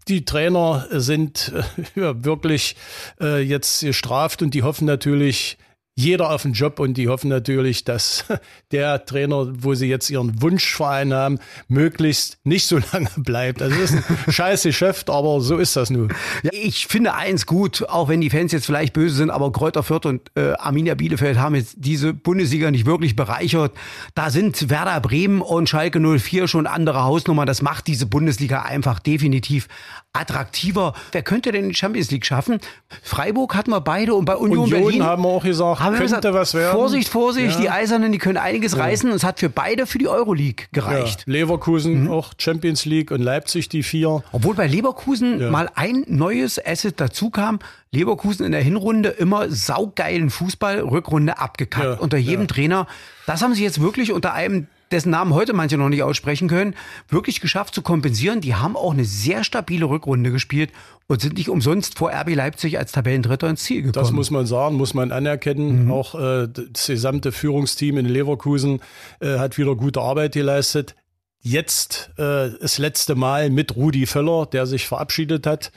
die 0.07 0.25
Trainer 0.25 0.87
sind 0.91 1.51
äh, 1.55 1.83
ja, 1.99 2.23
wirklich 2.23 2.75
äh, 3.19 3.41
jetzt 3.41 3.81
gestraft 3.81 4.41
und 4.41 4.53
die 4.53 4.63
hoffen 4.63 4.85
natürlich 4.85 5.57
jeder 5.97 6.29
auf 6.31 6.41
den 6.41 6.51
Job 6.51 6.79
und 6.81 6.95
die 6.95 7.07
hoffen 7.07 7.29
natürlich, 7.29 7.85
dass 7.85 8.25
der 8.71 9.05
Trainer, 9.05 9.47
wo 9.59 9.75
sie 9.75 9.87
jetzt 9.87 10.09
ihren 10.09 10.41
Wunschverein 10.41 11.13
haben, 11.13 11.39
möglichst 11.69 12.37
nicht 12.43 12.67
so 12.67 12.79
lange 12.93 13.09
bleibt. 13.15 13.61
Also 13.61 13.79
das 13.79 13.91
ist 13.91 14.03
ein 14.09 14.17
scheiß 14.31 14.63
Geschäft, 14.63 15.09
aber 15.09 15.39
so 15.39 15.57
ist 15.57 15.75
das 15.77 15.89
nun. 15.89 16.09
Ja, 16.43 16.51
ich 16.51 16.87
finde 16.87 17.13
eins 17.13 17.45
gut, 17.45 17.87
auch 17.87 18.09
wenn 18.09 18.19
die 18.19 18.29
Fans 18.29 18.51
jetzt 18.51 18.65
vielleicht 18.65 18.91
böse 18.93 19.15
sind, 19.15 19.29
aber 19.29 19.53
Kräuter 19.53 19.83
Fürth 19.83 20.05
und 20.05 20.31
äh, 20.35 20.51
Arminia 20.53 20.95
Bielefeld 20.95 21.37
haben 21.37 21.55
jetzt 21.55 21.75
diese 21.77 22.13
Bundesliga 22.13 22.71
nicht 22.71 22.85
wirklich 22.85 23.15
bereichert. 23.15 23.71
Da 24.15 24.29
sind 24.29 24.69
Werder 24.69 24.99
Bremen 24.99 25.41
und 25.41 25.69
Schalke 25.69 26.01
04 26.01 26.49
schon 26.49 26.67
andere 26.67 27.05
Hausnummer. 27.05 27.45
Das 27.45 27.61
macht 27.61 27.87
diese 27.87 28.05
Bundesliga 28.05 28.63
einfach 28.63 28.99
definitiv 28.99 29.69
attraktiver. 30.11 30.93
Wer 31.11 31.23
könnte 31.23 31.51
denn 31.51 31.69
die 31.69 31.75
Champions 31.75 32.11
League 32.11 32.25
schaffen? 32.25 32.59
Freiburg 33.01 33.55
hatten 33.55 33.71
wir 33.71 33.81
beide 33.81 34.13
und 34.13 34.25
bei 34.25 34.35
Union, 34.35 34.65
Union 34.65 34.83
Berlin 34.83 35.03
haben 35.03 35.23
wir 35.23 35.29
auch 35.29 35.43
gesagt, 35.43 35.84
haben 35.85 35.93
könnte 35.93 36.15
gesagt, 36.15 36.33
was 36.33 36.53
werden. 36.53 36.73
Vorsicht, 36.73 37.07
Vorsicht, 37.09 37.55
Ja. 37.55 37.61
die 37.61 37.69
Eisernen, 37.69 38.11
die 38.11 38.17
können 38.17 38.37
einiges 38.37 38.77
reißen 38.77 39.09
und 39.09 39.15
es 39.15 39.23
hat 39.23 39.39
für 39.39 39.49
beide 39.49 39.85
für 39.87 39.97
die 39.97 40.07
Euroleague 40.07 40.65
gereicht. 40.71 41.23
Ja, 41.27 41.33
Leverkusen 41.33 42.09
auch 42.09 42.33
Champions 42.37 42.85
League 42.85 43.11
und 43.11 43.21
Leipzig 43.21 43.69
die 43.69 43.83
vier. 43.83 44.23
Obwohl 44.31 44.55
bei 44.55 44.67
Leverkusen 44.67 45.39
Ja. 45.39 45.49
mal 45.49 45.69
ein 45.75 46.03
neues 46.07 46.63
Asset 46.63 46.99
dazu 46.99 47.29
kam. 47.29 47.59
Leverkusen 47.91 48.45
in 48.45 48.51
der 48.51 48.61
Hinrunde 48.61 49.09
immer 49.09 49.49
saugeilen 49.49 50.29
Fußball, 50.29 50.79
Rückrunde 50.81 51.37
abgekackt. 51.39 51.85
Ja, 51.85 51.93
unter 51.93 52.17
jedem 52.17 52.41
ja. 52.41 52.47
Trainer. 52.47 52.87
Das 53.25 53.41
haben 53.41 53.53
sie 53.53 53.63
jetzt 53.63 53.81
wirklich 53.81 54.11
unter 54.11 54.33
einem, 54.33 54.67
dessen 54.91 55.09
Namen 55.09 55.33
heute 55.33 55.53
manche 55.53 55.77
noch 55.77 55.89
nicht 55.89 56.03
aussprechen 56.03 56.47
können, 56.47 56.75
wirklich 57.09 57.41
geschafft 57.41 57.73
zu 57.73 57.81
kompensieren. 57.81 58.41
Die 58.41 58.55
haben 58.55 58.75
auch 58.75 58.93
eine 58.93 59.05
sehr 59.05 59.43
stabile 59.43 59.85
Rückrunde 59.85 60.31
gespielt 60.31 60.71
und 61.07 61.21
sind 61.21 61.37
nicht 61.37 61.49
umsonst 61.49 61.97
vor 61.97 62.11
RB 62.11 62.35
Leipzig 62.35 62.77
als 62.77 62.91
Tabellendritter 62.91 63.49
ins 63.49 63.63
Ziel 63.63 63.81
gekommen. 63.81 64.03
Das 64.03 64.11
muss 64.11 64.31
man 64.31 64.45
sagen, 64.45 64.75
muss 64.75 64.93
man 64.93 65.11
anerkennen. 65.11 65.89
Auch 65.91 66.15
äh, 66.15 66.47
das 66.47 66.87
gesamte 66.87 67.31
Führungsteam 67.31 67.97
in 67.97 68.05
Leverkusen 68.05 68.81
äh, 69.19 69.37
hat 69.37 69.57
wieder 69.57 69.75
gute 69.75 70.01
Arbeit 70.01 70.33
geleistet. 70.33 70.95
Jetzt 71.41 72.11
äh, 72.17 72.49
das 72.59 72.79
letzte 72.79 73.15
Mal 73.15 73.49
mit 73.51 73.75
Rudi 73.75 74.05
Völler, 74.07 74.47
der 74.47 74.65
sich 74.65 74.87
verabschiedet 74.87 75.45
hat. 75.45 75.71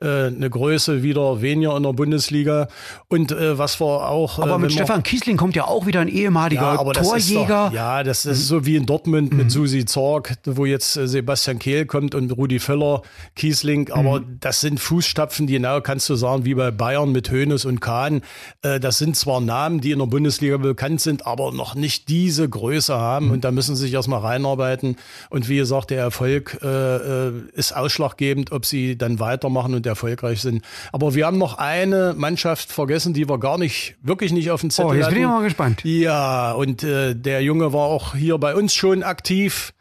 Äh, 0.00 0.26
eine 0.26 0.50
Größe 0.50 1.02
wieder 1.02 1.42
weniger 1.42 1.76
in 1.76 1.82
der 1.82 1.92
Bundesliga. 1.92 2.68
Und 3.08 3.32
äh, 3.32 3.58
was 3.58 3.80
wir 3.80 4.08
auch. 4.08 4.38
Aber 4.38 4.58
mit 4.58 4.72
Stefan 4.72 5.02
Kiesling 5.02 5.36
kommt 5.36 5.56
ja 5.56 5.64
auch 5.66 5.86
wieder 5.86 6.00
ein 6.00 6.08
ehemaliger 6.08 6.74
ja, 6.74 6.92
Torjäger. 6.92 7.66
Doch, 7.68 7.72
ja, 7.72 8.02
das 8.02 8.26
ist 8.26 8.46
so 8.48 8.66
wie 8.66 8.76
in 8.76 8.86
Dortmund 8.86 9.32
mhm. 9.32 9.38
mit 9.38 9.50
Susi 9.50 9.84
Zorg, 9.84 10.34
wo 10.44 10.64
jetzt 10.64 10.94
Sebastian 10.94 11.58
Kehl 11.58 11.86
kommt 11.86 12.14
und 12.14 12.30
Rudi 12.32 12.58
Völler, 12.58 13.02
Kiesling. 13.36 13.90
Aber 13.90 14.20
mhm. 14.20 14.38
das 14.40 14.60
sind 14.60 14.80
Fußstapfen, 14.80 15.46
die 15.46 15.54
genau 15.54 15.80
kannst 15.80 16.08
du 16.08 16.14
sagen, 16.14 16.44
wie 16.44 16.54
bei 16.54 16.70
Bayern 16.70 17.12
mit 17.12 17.30
Hoeneß 17.30 17.64
und 17.66 17.80
Kahn. 17.80 18.22
Das 18.62 18.98
sind 18.98 19.16
zwar 19.16 19.40
Namen, 19.40 19.80
die 19.80 19.90
in 19.90 19.98
der 19.98 20.06
Bundesliga 20.06 20.56
bekannt 20.56 21.00
sind, 21.00 21.26
aber 21.26 21.52
noch 21.52 21.74
nicht 21.74 22.08
diese 22.08 22.48
Größe 22.48 22.96
haben. 22.96 23.26
Mhm. 23.26 23.32
Und 23.32 23.44
da 23.44 23.50
müssen 23.50 23.76
sie 23.76 23.82
sich 23.82 23.92
erstmal 23.92 24.20
reinarbeiten. 24.20 24.96
Und 25.28 25.48
wie 25.48 25.56
gesagt, 25.56 25.90
der 25.90 26.00
Erfolg 26.00 26.58
äh, 26.62 27.30
ist 27.52 27.76
ausschlaggebend, 27.76 28.52
ob 28.52 28.64
sie 28.64 28.96
dann 28.96 29.20
weitermachen 29.20 29.74
und 29.74 29.86
erfolgreich 29.90 30.40
sind. 30.40 30.64
Aber 30.92 31.14
wir 31.14 31.26
haben 31.26 31.38
noch 31.38 31.58
eine 31.58 32.14
Mannschaft 32.16 32.72
vergessen, 32.72 33.14
die 33.14 33.28
wir 33.28 33.38
gar 33.38 33.58
nicht, 33.58 33.96
wirklich 34.02 34.32
nicht 34.32 34.50
auf 34.50 34.62
dem 34.62 34.70
Zettel 34.70 34.90
Oh, 34.90 34.94
jetzt 34.94 35.10
bin 35.10 35.18
ich 35.18 35.26
mal 35.26 35.42
gespannt. 35.42 35.84
Ja, 35.84 36.52
und 36.52 36.82
äh, 36.82 37.14
der 37.14 37.42
Junge 37.42 37.72
war 37.72 37.86
auch 37.86 38.14
hier 38.14 38.38
bei 38.38 38.54
uns 38.54 38.74
schon 38.74 39.02
aktiv. 39.02 39.72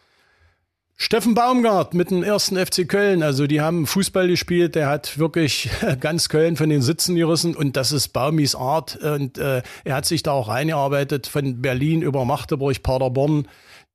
Steffen 1.02 1.34
Baumgart 1.34 1.94
mit 1.94 2.12
dem 2.12 2.24
ersten 2.24 2.58
FC 2.58 2.86
Köln. 2.86 3.24
Also 3.24 3.48
die 3.48 3.62
haben 3.62 3.88
Fußball 3.88 4.28
gespielt. 4.28 4.76
Der 4.76 4.88
hat 4.88 5.18
wirklich 5.18 5.70
ganz 6.02 6.28
Köln 6.28 6.58
von 6.58 6.70
den 6.70 6.82
Sitzen 6.82 7.16
gerissen 7.16 7.56
und 7.56 7.78
das 7.78 7.94
ist 7.94 8.10
Baumis 8.10 8.54
Art. 8.54 8.98
Und 8.98 9.38
äh, 9.38 9.62
er 9.86 9.96
hat 9.96 10.06
sich 10.06 10.24
da 10.24 10.34
auch 10.34 10.50
reingearbeitet 10.50 11.28
von 11.28 11.62
Berlin 11.62 12.02
über 12.02 12.26
Magdeburg, 12.26 12.84
Paderborn 12.84 13.48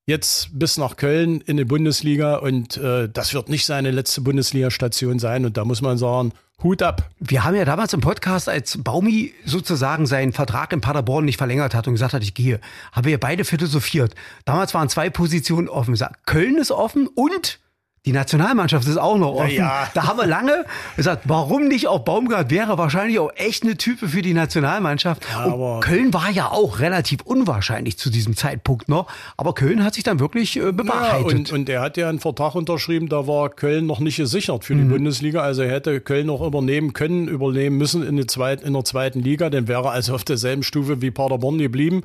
jetzt 0.07 0.51
bis 0.53 0.77
nach 0.77 0.97
Köln 0.97 1.41
in 1.41 1.57
die 1.57 1.65
Bundesliga 1.65 2.37
und 2.37 2.77
äh, 2.77 3.09
das 3.09 3.35
wird 3.35 3.49
nicht 3.49 3.65
seine 3.65 3.91
letzte 3.91 4.21
Bundesliga-Station 4.21 5.19
sein 5.19 5.45
und 5.45 5.57
da 5.57 5.65
muss 5.65 5.83
man 5.83 5.99
sagen, 5.99 6.33
Hut 6.63 6.83
ab. 6.83 7.11
Wir 7.19 7.45
haben 7.45 7.57
ja 7.57 7.65
damals 7.65 7.93
im 7.93 8.01
Podcast, 8.01 8.49
als 8.49 8.83
Baumi 8.83 9.35
sozusagen 9.45 10.07
seinen 10.07 10.33
Vertrag 10.33 10.73
in 10.73 10.81
Paderborn 10.81 11.25
nicht 11.25 11.37
verlängert 11.37 11.75
hat 11.75 11.89
und 11.89 11.95
gesagt 11.95 12.15
hat, 12.15 12.23
ich 12.23 12.35
gehe, 12.35 12.61
haben 12.93 13.07
wir 13.07 13.19
beide 13.19 13.45
philosophiert. 13.45 14.15
Damals 14.45 14.73
waren 14.73 14.89
zwei 14.89 15.11
Positionen 15.11 15.69
offen. 15.69 15.99
Köln 16.27 16.57
ist 16.57 16.71
offen 16.71 17.09
und 17.09 17.59
die 18.07 18.13
Nationalmannschaft 18.13 18.87
ist 18.87 18.99
auch 18.99 19.17
noch 19.17 19.35
offen. 19.35 19.55
Ja. 19.55 19.89
Da 19.95 20.07
haben 20.07 20.19
wir 20.19 20.27
lange 20.27 20.67
gesagt, 20.97 21.23
warum 21.25 21.69
nicht 21.69 21.89
auch 21.89 22.01
Baumgart 22.01 22.51
wäre 22.51 22.77
wahrscheinlich 22.77 23.19
auch 23.19 23.31
echt 23.35 23.63
eine 23.63 23.79
Type 23.79 24.09
für 24.09 24.21
die 24.21 24.35
Nationalmannschaft. 24.35 25.23
Ja, 25.33 25.47
und 25.47 25.81
Köln 25.81 26.13
war 26.13 26.31
ja 26.31 26.51
auch 26.51 26.81
relativ 26.81 27.23
unwahrscheinlich 27.23 27.97
zu 27.97 28.11
diesem 28.11 28.37
Zeitpunkt 28.37 28.91
noch. 28.91 29.07
Aber 29.39 29.55
Köln 29.55 29.83
hat 29.83 29.95
sich 29.95 30.05
dann 30.05 30.21
wirklich 30.21 30.57
äh, 30.57 30.73
bewahrheitet. 30.73 31.31
Ja, 31.31 31.37
und, 31.39 31.53
und 31.53 31.69
er 31.71 31.81
hat 31.81 31.97
ja 31.97 32.11
einen 32.11 32.21
Vertrag 32.21 32.55
unterschrieben, 32.55 33.09
da 33.09 33.27
war 33.27 33.49
Köln 33.49 33.87
noch 33.87 34.01
nicht 34.01 34.19
gesichert 34.19 34.65
für 34.65 34.75
die 34.75 34.83
mhm. 34.83 34.91
Bundesliga. 34.91 35.41
Also 35.41 35.63
er 35.63 35.71
hätte 35.71 35.99
Köln 36.03 36.27
noch 36.27 36.43
übernehmen 36.43 36.93
können, 36.93 37.27
übernehmen 37.27 37.79
müssen 37.79 38.07
in, 38.07 38.17
der 38.17 38.29
zweiten, 38.29 38.67
in 38.67 38.75
der 38.75 38.85
zweiten 38.85 39.21
Liga. 39.21 39.49
Dann 39.49 39.67
wäre 39.67 39.85
er 39.85 39.93
also 39.93 40.15
auf 40.15 40.25
derselben 40.25 40.63
Stufe 40.63 41.01
wie 41.01 41.11
Paderborn 41.11 41.57
geblieben. 41.57 42.03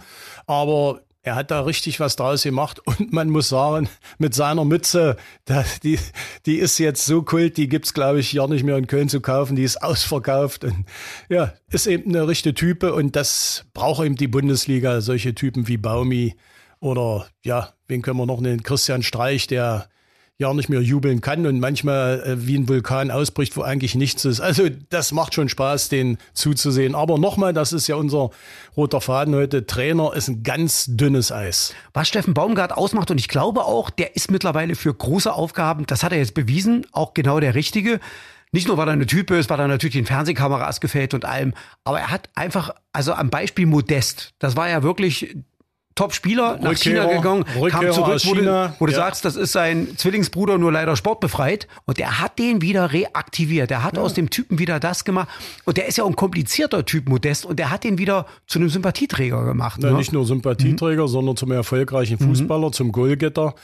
Aber 0.48 1.02
er 1.22 1.36
hat 1.36 1.52
da 1.52 1.62
richtig 1.62 2.00
was 2.00 2.16
draus 2.16 2.44
gemacht. 2.44 2.80
Und 2.86 3.12
man 3.14 3.30
muss 3.30 3.50
sagen, 3.50 3.90
mit 4.18 4.34
seiner 4.34 4.66
Mütze, 4.66 5.18
die, 5.84 6.00
die 6.46 6.58
ist 6.58 6.78
jetzt 6.78 7.06
so 7.06 7.22
kult, 7.22 7.58
die 7.58 7.68
gibt's 7.68 7.94
glaube 7.94 8.20
ich, 8.20 8.34
ja 8.34 8.48
nicht 8.48 8.64
mehr 8.64 8.78
in 8.78 8.88
Köln 8.88 9.10
zu 9.10 9.22
kaufen, 9.22 9.56
die 9.56 9.64
ist 9.64 9.82
ausverkauft. 9.82 10.64
Und 10.64 10.86
ja, 11.30 11.54
ist 11.72 11.88
eben 11.88 12.14
eine 12.14 12.28
richtige 12.28 12.56
Type. 12.56 12.94
Und 12.94 13.16
das 13.16 13.66
braucht 13.74 14.06
eben 14.06 14.16
die 14.16 14.28
Bundesliga, 14.28 15.02
solche 15.02 15.36
Typen 15.36 15.68
wie 15.68 15.78
Baumi 15.78 16.36
oder 16.80 17.28
ja, 17.44 17.74
wen 17.88 18.02
können 18.02 18.18
wir 18.18 18.26
noch 18.26 18.40
nennen, 18.40 18.64
Christian 18.64 19.04
Streich, 19.04 19.48
der 19.48 19.90
ja 20.40 20.54
nicht 20.54 20.70
mehr 20.70 20.82
jubeln 20.82 21.20
kann 21.20 21.46
und 21.46 21.60
manchmal 21.60 22.24
äh, 22.26 22.48
wie 22.48 22.58
ein 22.58 22.70
Vulkan 22.70 23.12
ausbricht, 23.12 23.58
wo 23.58 23.62
eigentlich 23.62 23.94
nichts 23.96 24.24
ist. 24.24 24.40
Also 24.40 24.70
das 24.90 25.12
macht 25.12 25.34
schon 25.34 25.50
Spaß, 25.50 25.90
den 25.90 26.18
zuzusehen. 26.34 26.96
Aber 26.96 27.18
nochmal, 27.18 27.54
das 27.54 27.74
ist 27.74 27.88
ja 27.88 27.98
unser 27.98 28.30
roter 28.78 29.02
Faden 29.02 29.36
heute, 29.36 29.68
Trainer 29.68 30.14
ist 30.16 30.30
ein 30.30 30.42
ganz 30.44 30.86
dünnes 30.88 31.34
Eis. 31.34 31.76
Was 31.94 32.08
Steffen 32.08 32.34
Baumgart 32.34 32.72
ausmacht, 32.72 33.12
und 33.12 33.20
ich 33.20 33.28
glaube 33.28 33.66
auch, 33.66 33.90
der 33.90 34.16
ist 34.16 34.32
mittlerweile 34.32 34.76
für 34.76 34.94
große 34.94 35.32
Aufgaben, 35.32 35.86
das 35.86 36.04
hat 36.04 36.14
er 36.14 36.20
jetzt 36.20 36.36
bewiesen, 36.36 36.88
auch 36.94 37.14
genau 37.14 37.42
der 37.42 37.54
Richtige. 37.54 38.00
Nicht 38.54 38.70
nur, 38.70 38.78
weil 38.78 38.88
er 38.88 38.94
eine 38.94 39.06
Type 39.06 39.36
ist, 39.36 39.50
weil 39.50 39.60
er 39.60 39.68
natürlich 39.68 39.96
den 39.96 40.06
Fernsehkameras 40.06 40.80
gefällt 40.80 41.14
und 41.14 41.26
allem, 41.26 41.54
aber 41.84 42.00
er 42.00 42.12
hat 42.12 42.30
einfach, 42.34 42.72
also 42.94 43.12
am 43.14 43.30
Beispiel 43.30 43.66
Modest, 43.66 44.34
das 44.40 44.56
war 44.56 44.70
ja 44.70 44.84
wirklich 44.84 45.36
Top-Spieler 46.00 46.60
nach 46.62 46.78
China 46.78 47.08
gegangen, 47.08 47.44
kam 47.70 47.92
zurück, 47.92 48.22
wo 48.24 48.34
du, 48.34 48.74
wo 48.80 48.86
du 48.86 48.92
ja. 48.94 48.98
sagst, 48.98 49.26
das 49.26 49.36
ist 49.36 49.52
sein 49.52 49.98
Zwillingsbruder, 49.98 50.58
nur 50.58 50.72
leider 50.72 50.96
sportbefreit. 50.96 51.68
Und 51.84 51.98
der 51.98 52.22
hat 52.22 52.40
den 52.40 52.62
wieder 52.62 52.94
reaktiviert. 52.94 53.70
Der 53.70 53.84
hat 53.84 53.98
ja. 53.98 54.02
aus 54.02 54.14
dem 54.14 54.30
Typen 54.30 54.60
wieder 54.60 54.80
das 54.80 55.04
gemacht. 55.04 55.28
Und 55.66 55.76
der 55.76 55.88
ist 55.88 55.98
ja 55.98 56.06
auch 56.06 56.08
ein 56.08 56.16
komplizierter 56.16 56.86
Typ, 56.86 57.10
Modest. 57.10 57.46
Und 57.46 57.60
der 57.60 57.70
hat 57.70 57.84
den 57.84 57.98
wieder 57.98 58.28
zu 58.48 58.60
einem 58.60 58.70
Sympathieträger 58.70 59.44
gemacht. 59.44 59.84
Ja, 59.84 59.92
ne? 59.92 59.98
Nicht 59.98 60.14
nur 60.14 60.26
Sympathieträger, 60.26 61.04
mhm. 61.04 61.08
sondern 61.10 61.36
zum 61.36 61.52
erfolgreichen. 61.52 62.18
Fußballer, 62.18 62.68
mhm. 62.68 62.74
zum 62.74 62.92
Goalgetter. 62.94 63.56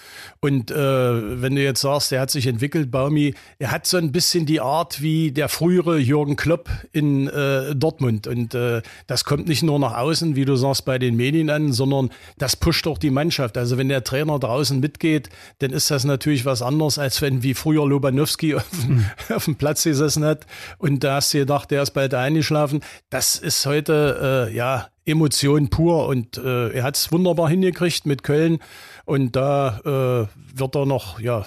Und 0.42 0.72
äh, 0.72 1.42
wenn 1.42 1.56
du 1.56 1.64
jetzt 1.64 1.80
sagst, 1.80 2.12
der 2.12 2.20
hat 2.20 2.32
sich 2.32 2.48
entwickelt, 2.48 2.92
Baumi, 2.92 3.34
er 3.60 3.72
hat 3.72 3.88
so 3.88 3.96
ein 3.96 4.12
bisschen 4.12 4.46
die 4.46 4.60
Art 4.60 5.02
wie 5.02 5.32
der 5.32 5.48
frühere 5.48 6.00
Jürgen 6.00 6.36
Klopp 6.36 6.70
in 6.92 7.30
äh, 7.30 7.74
Dortmund. 7.76 8.28
Und 8.28 8.54
äh, 8.56 8.82
das 9.08 9.24
kommt 9.24 9.48
nicht 9.48 9.64
nur 9.64 9.80
nach 9.80 9.96
außen, 9.96 10.36
wie 10.36 10.44
du 10.44 10.58
sagst, 10.58 10.84
bei 10.84 11.00
den 11.00 11.16
Medien 11.16 11.50
an, 11.50 11.72
sondern 11.72 12.10
das 12.38 12.56
pusht 12.56 12.88
auch 12.88 12.98
die 12.98 13.10
Mannschaft. 13.10 13.58
Also 13.58 13.78
wenn 13.78 13.90
der 13.90 14.04
Trainer 14.04 14.40
draußen 14.40 14.80
mitgeht, 14.80 15.30
dann 15.60 15.72
ist 15.72 15.92
das 15.92 16.04
natürlich 16.04 16.46
was 16.46 16.62
anderes, 16.62 17.00
als 17.00 17.22
wenn 17.22 17.44
wie 17.44 17.54
früher 17.54 17.86
Lobanowski 17.88 18.56
auf, 18.56 18.66
mhm. 18.88 19.06
auf 19.34 19.46
dem 19.46 19.56
Platz 19.56 19.84
gesessen 19.84 20.24
hat 20.24 20.46
und 20.78 21.04
da 21.04 21.16
hast 21.16 21.34
du 21.34 21.40
gedacht, 21.40 21.72
der 21.72 21.82
ist 21.82 21.92
bald 21.92 22.14
eingeschlafen. 22.14 22.82
Das 23.10 23.36
ist 23.36 23.66
heute, 23.66 24.50
äh, 24.50 24.56
ja, 24.56 24.88
Emotion 25.06 25.70
pur 25.70 26.08
und 26.08 26.38
äh, 26.38 26.70
er 26.72 26.84
hat 26.84 26.96
es 26.96 27.12
wunderbar 27.12 27.48
hingekriegt 27.48 28.06
mit 28.06 28.24
Köln 28.24 28.60
und 29.06 29.36
da 29.36 29.80
äh, 29.86 30.60
wird 30.60 30.76
er 30.76 30.86
noch, 30.86 31.20
ja, 31.20 31.46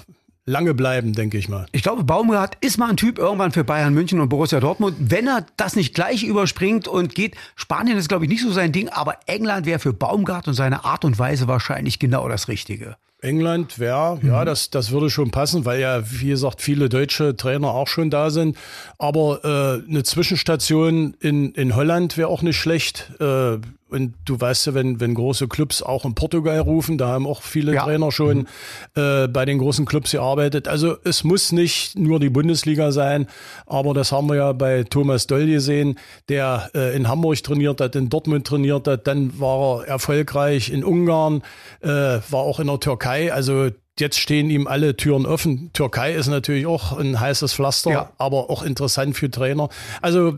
lange 0.48 0.74
bleiben, 0.74 1.12
denke 1.12 1.38
ich 1.38 1.48
mal. 1.48 1.66
Ich 1.72 1.82
glaube, 1.82 2.04
Baumgart 2.04 2.56
ist 2.60 2.78
mal 2.78 2.90
ein 2.90 2.96
Typ 2.96 3.18
irgendwann 3.18 3.52
für 3.52 3.64
Bayern 3.64 3.94
München 3.94 4.20
und 4.20 4.28
Borussia 4.28 4.58
Dortmund. 4.60 4.96
Wenn 4.98 5.26
er 5.26 5.46
das 5.56 5.76
nicht 5.76 5.94
gleich 5.94 6.24
überspringt 6.24 6.88
und 6.88 7.14
geht, 7.14 7.36
Spanien 7.54 7.98
ist, 7.98 8.08
glaube 8.08 8.24
ich, 8.24 8.30
nicht 8.30 8.42
so 8.42 8.50
sein 8.50 8.72
Ding, 8.72 8.88
aber 8.88 9.18
England 9.26 9.66
wäre 9.66 9.78
für 9.78 9.92
Baumgart 9.92 10.48
und 10.48 10.54
seine 10.54 10.84
Art 10.84 11.04
und 11.04 11.18
Weise 11.18 11.46
wahrscheinlich 11.48 11.98
genau 11.98 12.28
das 12.28 12.48
Richtige. 12.48 12.96
England 13.20 13.78
wäre, 13.78 14.18
mhm. 14.20 14.28
ja, 14.28 14.44
das, 14.44 14.70
das 14.70 14.90
würde 14.90 15.10
schon 15.10 15.30
passen, 15.30 15.64
weil 15.64 15.80
ja, 15.80 16.02
wie 16.10 16.28
gesagt, 16.28 16.62
viele 16.62 16.88
deutsche 16.88 17.36
Trainer 17.36 17.68
auch 17.68 17.88
schon 17.88 18.10
da 18.10 18.30
sind. 18.30 18.56
Aber 18.96 19.44
äh, 19.44 19.90
eine 19.90 20.04
Zwischenstation 20.04 21.14
in, 21.20 21.52
in 21.52 21.74
Holland 21.74 22.16
wäre 22.16 22.28
auch 22.28 22.42
nicht 22.42 22.56
schlecht. 22.56 23.12
Äh, 23.20 23.58
und 23.90 24.14
du 24.24 24.40
weißt 24.40 24.66
ja, 24.66 24.74
wenn, 24.74 25.00
wenn 25.00 25.14
große 25.14 25.48
Clubs 25.48 25.82
auch 25.82 26.04
in 26.04 26.14
Portugal 26.14 26.58
rufen, 26.60 26.98
da 26.98 27.08
haben 27.08 27.26
auch 27.26 27.42
viele 27.42 27.74
ja. 27.74 27.84
Trainer 27.84 28.12
schon 28.12 28.38
mhm. 28.38 28.46
äh, 28.94 29.28
bei 29.28 29.44
den 29.44 29.58
großen 29.58 29.86
Clubs 29.86 30.12
gearbeitet. 30.12 30.68
Also 30.68 30.96
es 31.04 31.24
muss 31.24 31.52
nicht 31.52 31.98
nur 31.98 32.20
die 32.20 32.30
Bundesliga 32.30 32.92
sein, 32.92 33.26
aber 33.66 33.94
das 33.94 34.12
haben 34.12 34.28
wir 34.28 34.36
ja 34.36 34.52
bei 34.52 34.84
Thomas 34.84 35.26
Doll 35.26 35.46
gesehen, 35.46 35.98
der 36.28 36.70
äh, 36.74 36.94
in 36.96 37.08
Hamburg 37.08 37.42
trainiert 37.42 37.80
hat, 37.80 37.96
in 37.96 38.08
Dortmund 38.08 38.46
trainiert 38.46 38.86
hat, 38.86 39.06
dann 39.06 39.38
war 39.40 39.80
er 39.80 39.88
erfolgreich 39.88 40.70
in 40.70 40.84
Ungarn, 40.84 41.42
äh, 41.80 41.88
war 41.88 42.40
auch 42.40 42.60
in 42.60 42.66
der 42.66 42.80
Türkei. 42.80 43.32
Also 43.32 43.70
jetzt 43.98 44.18
stehen 44.18 44.50
ihm 44.50 44.66
alle 44.66 44.96
Türen 44.96 45.26
offen. 45.26 45.70
Türkei 45.72 46.14
ist 46.14 46.28
natürlich 46.28 46.66
auch 46.66 46.96
ein 46.96 47.18
heißes 47.18 47.54
Pflaster, 47.54 47.90
ja. 47.90 48.12
aber 48.18 48.50
auch 48.50 48.62
interessant 48.62 49.16
für 49.16 49.30
Trainer. 49.30 49.68
Also 50.00 50.34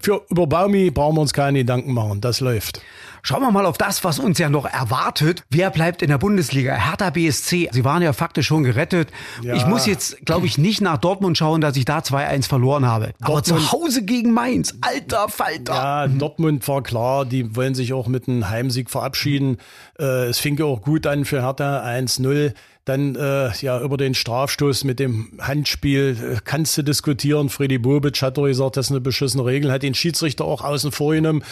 für, 0.00 0.22
über 0.30 0.46
Baumi 0.46 0.90
brauchen 0.90 1.16
wir 1.16 1.20
uns 1.20 1.32
keine 1.34 1.58
Gedanken 1.58 1.92
machen. 1.92 2.20
Das 2.20 2.40
läuft. 2.40 2.80
Schauen 3.22 3.40
wir 3.40 3.50
mal 3.50 3.64
auf 3.66 3.78
das, 3.78 4.04
was 4.04 4.18
uns 4.18 4.38
ja 4.38 4.48
noch 4.50 4.66
erwartet. 4.66 5.44
Wer 5.50 5.70
bleibt 5.70 6.02
in 6.02 6.08
der 6.08 6.18
Bundesliga? 6.18 6.74
Hertha 6.74 7.10
BSC. 7.10 7.70
Sie 7.72 7.84
waren 7.84 8.02
ja 8.02 8.12
faktisch 8.12 8.46
schon 8.46 8.64
gerettet. 8.64 9.10
Ja. 9.42 9.54
Ich 9.54 9.66
muss 9.66 9.86
jetzt, 9.86 10.24
glaube 10.26 10.46
ich, 10.46 10.58
nicht 10.58 10.80
nach 10.82 10.98
Dortmund 10.98 11.38
schauen, 11.38 11.60
dass 11.60 11.76
ich 11.76 11.84
da 11.84 11.98
2-1 11.98 12.48
verloren 12.48 12.86
habe. 12.86 13.12
Dortmund, 13.20 13.30
Aber 13.30 13.42
zu 13.42 13.72
Hause 13.72 14.04
gegen 14.04 14.32
Mainz. 14.32 14.74
Alter 14.82 15.28
Falter. 15.28 15.74
Ja, 15.74 16.08
Dortmund 16.08 16.66
war 16.68 16.82
klar. 16.82 17.24
Die 17.24 17.56
wollen 17.56 17.74
sich 17.74 17.92
auch 17.92 18.08
mit 18.08 18.28
einem 18.28 18.48
Heimsieg 18.48 18.90
verabschieden. 18.90 19.58
Äh, 19.98 20.26
es 20.26 20.38
fing 20.38 20.58
ja 20.58 20.66
auch 20.66 20.82
gut 20.82 21.06
an 21.06 21.24
für 21.24 21.42
Hertha 21.42 21.82
1-0. 21.82 22.52
Dann 22.84 23.16
äh, 23.16 23.50
ja 23.60 23.80
über 23.80 23.96
den 23.96 24.14
Strafstoß 24.14 24.84
mit 24.84 25.00
dem 25.00 25.38
Handspiel 25.40 26.36
äh, 26.36 26.40
kannst 26.44 26.76
du 26.76 26.82
diskutieren. 26.82 27.48
Freddy 27.48 27.78
Bobic 27.78 28.20
hat 28.20 28.36
doch 28.36 28.44
gesagt, 28.44 28.76
das 28.76 28.86
ist 28.86 28.92
eine 28.92 29.00
beschissene 29.00 29.44
Regel, 29.44 29.72
hat 29.72 29.82
den 29.82 29.94
Schiedsrichter 29.94 30.44
auch 30.44 30.62
außen 30.62 30.92
vor 30.92 31.14
genommen. 31.14 31.42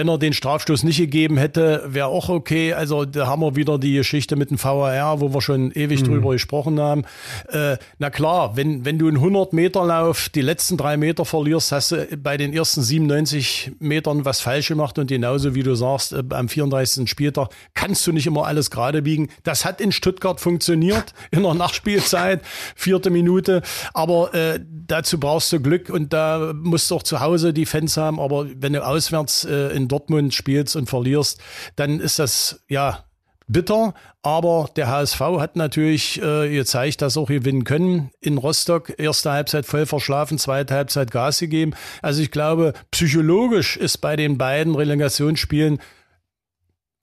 Wenn 0.00 0.08
er 0.08 0.16
den 0.16 0.32
Strafstoß 0.32 0.84
nicht 0.84 0.96
gegeben 0.96 1.36
hätte, 1.36 1.84
wäre 1.86 2.06
auch 2.06 2.30
okay. 2.30 2.72
Also 2.72 3.04
da 3.04 3.26
haben 3.26 3.42
wir 3.42 3.54
wieder 3.54 3.78
die 3.78 3.96
Geschichte 3.96 4.34
mit 4.34 4.48
dem 4.48 4.58
VAR, 4.58 5.20
wo 5.20 5.34
wir 5.34 5.42
schon 5.42 5.72
ewig 5.72 6.00
mhm. 6.00 6.06
drüber 6.06 6.32
gesprochen 6.32 6.80
haben. 6.80 7.04
Äh, 7.48 7.76
na 7.98 8.08
klar, 8.08 8.56
wenn, 8.56 8.86
wenn 8.86 8.98
du 8.98 9.08
einen 9.08 9.18
100 9.18 9.52
Meter 9.52 9.84
Lauf 9.84 10.30
die 10.30 10.40
letzten 10.40 10.78
drei 10.78 10.96
Meter 10.96 11.26
verlierst, 11.26 11.70
hast 11.72 11.92
du 11.92 12.16
bei 12.16 12.38
den 12.38 12.54
ersten 12.54 12.80
97 12.80 13.72
Metern 13.78 14.24
was 14.24 14.40
falsch 14.40 14.68
gemacht 14.68 14.98
und 14.98 15.08
genauso 15.08 15.54
wie 15.54 15.62
du 15.62 15.74
sagst, 15.74 16.14
äh, 16.14 16.22
am 16.30 16.48
34. 16.48 17.06
Spieltag 17.06 17.50
kannst 17.74 18.06
du 18.06 18.12
nicht 18.12 18.26
immer 18.26 18.46
alles 18.46 18.70
gerade 18.70 19.02
biegen. 19.02 19.28
Das 19.42 19.66
hat 19.66 19.82
in 19.82 19.92
Stuttgart 19.92 20.40
funktioniert 20.40 21.12
in 21.30 21.42
der 21.42 21.52
Nachspielzeit, 21.52 22.40
vierte 22.74 23.10
Minute. 23.10 23.60
Aber 23.92 24.32
äh, 24.32 24.60
dazu 24.64 25.20
brauchst 25.20 25.52
du 25.52 25.60
Glück 25.60 25.90
und 25.90 26.14
da 26.14 26.54
musst 26.54 26.90
du 26.90 26.94
auch 26.94 27.02
zu 27.02 27.20
Hause 27.20 27.52
die 27.52 27.66
Fans 27.66 27.98
haben. 27.98 28.18
Aber 28.18 28.46
wenn 28.56 28.72
du 28.72 28.82
auswärts 28.82 29.44
äh, 29.44 29.76
in 29.76 29.89
Dortmund 29.90 30.34
spielst 30.34 30.76
und 30.76 30.88
verlierst, 30.88 31.40
dann 31.76 32.00
ist 32.00 32.18
das 32.18 32.64
ja 32.68 33.04
bitter. 33.50 33.94
Aber 34.22 34.68
der 34.76 34.88
HSV 34.88 35.20
hat 35.38 35.56
natürlich 35.56 36.20
äh, 36.22 36.50
gezeigt, 36.50 37.02
dass 37.02 37.16
auch 37.16 37.28
gewinnen 37.28 37.64
können. 37.64 38.10
In 38.20 38.38
Rostock 38.38 38.92
erste 38.98 39.32
Halbzeit 39.32 39.66
voll 39.66 39.86
verschlafen, 39.86 40.38
zweite 40.38 40.74
Halbzeit 40.74 41.10
Gas 41.10 41.40
gegeben. 41.40 41.72
Also 42.02 42.22
ich 42.22 42.30
glaube, 42.30 42.74
psychologisch 42.90 43.76
ist 43.76 43.98
bei 43.98 44.16
den 44.16 44.38
beiden 44.38 44.74
Relegationsspielen 44.74 45.80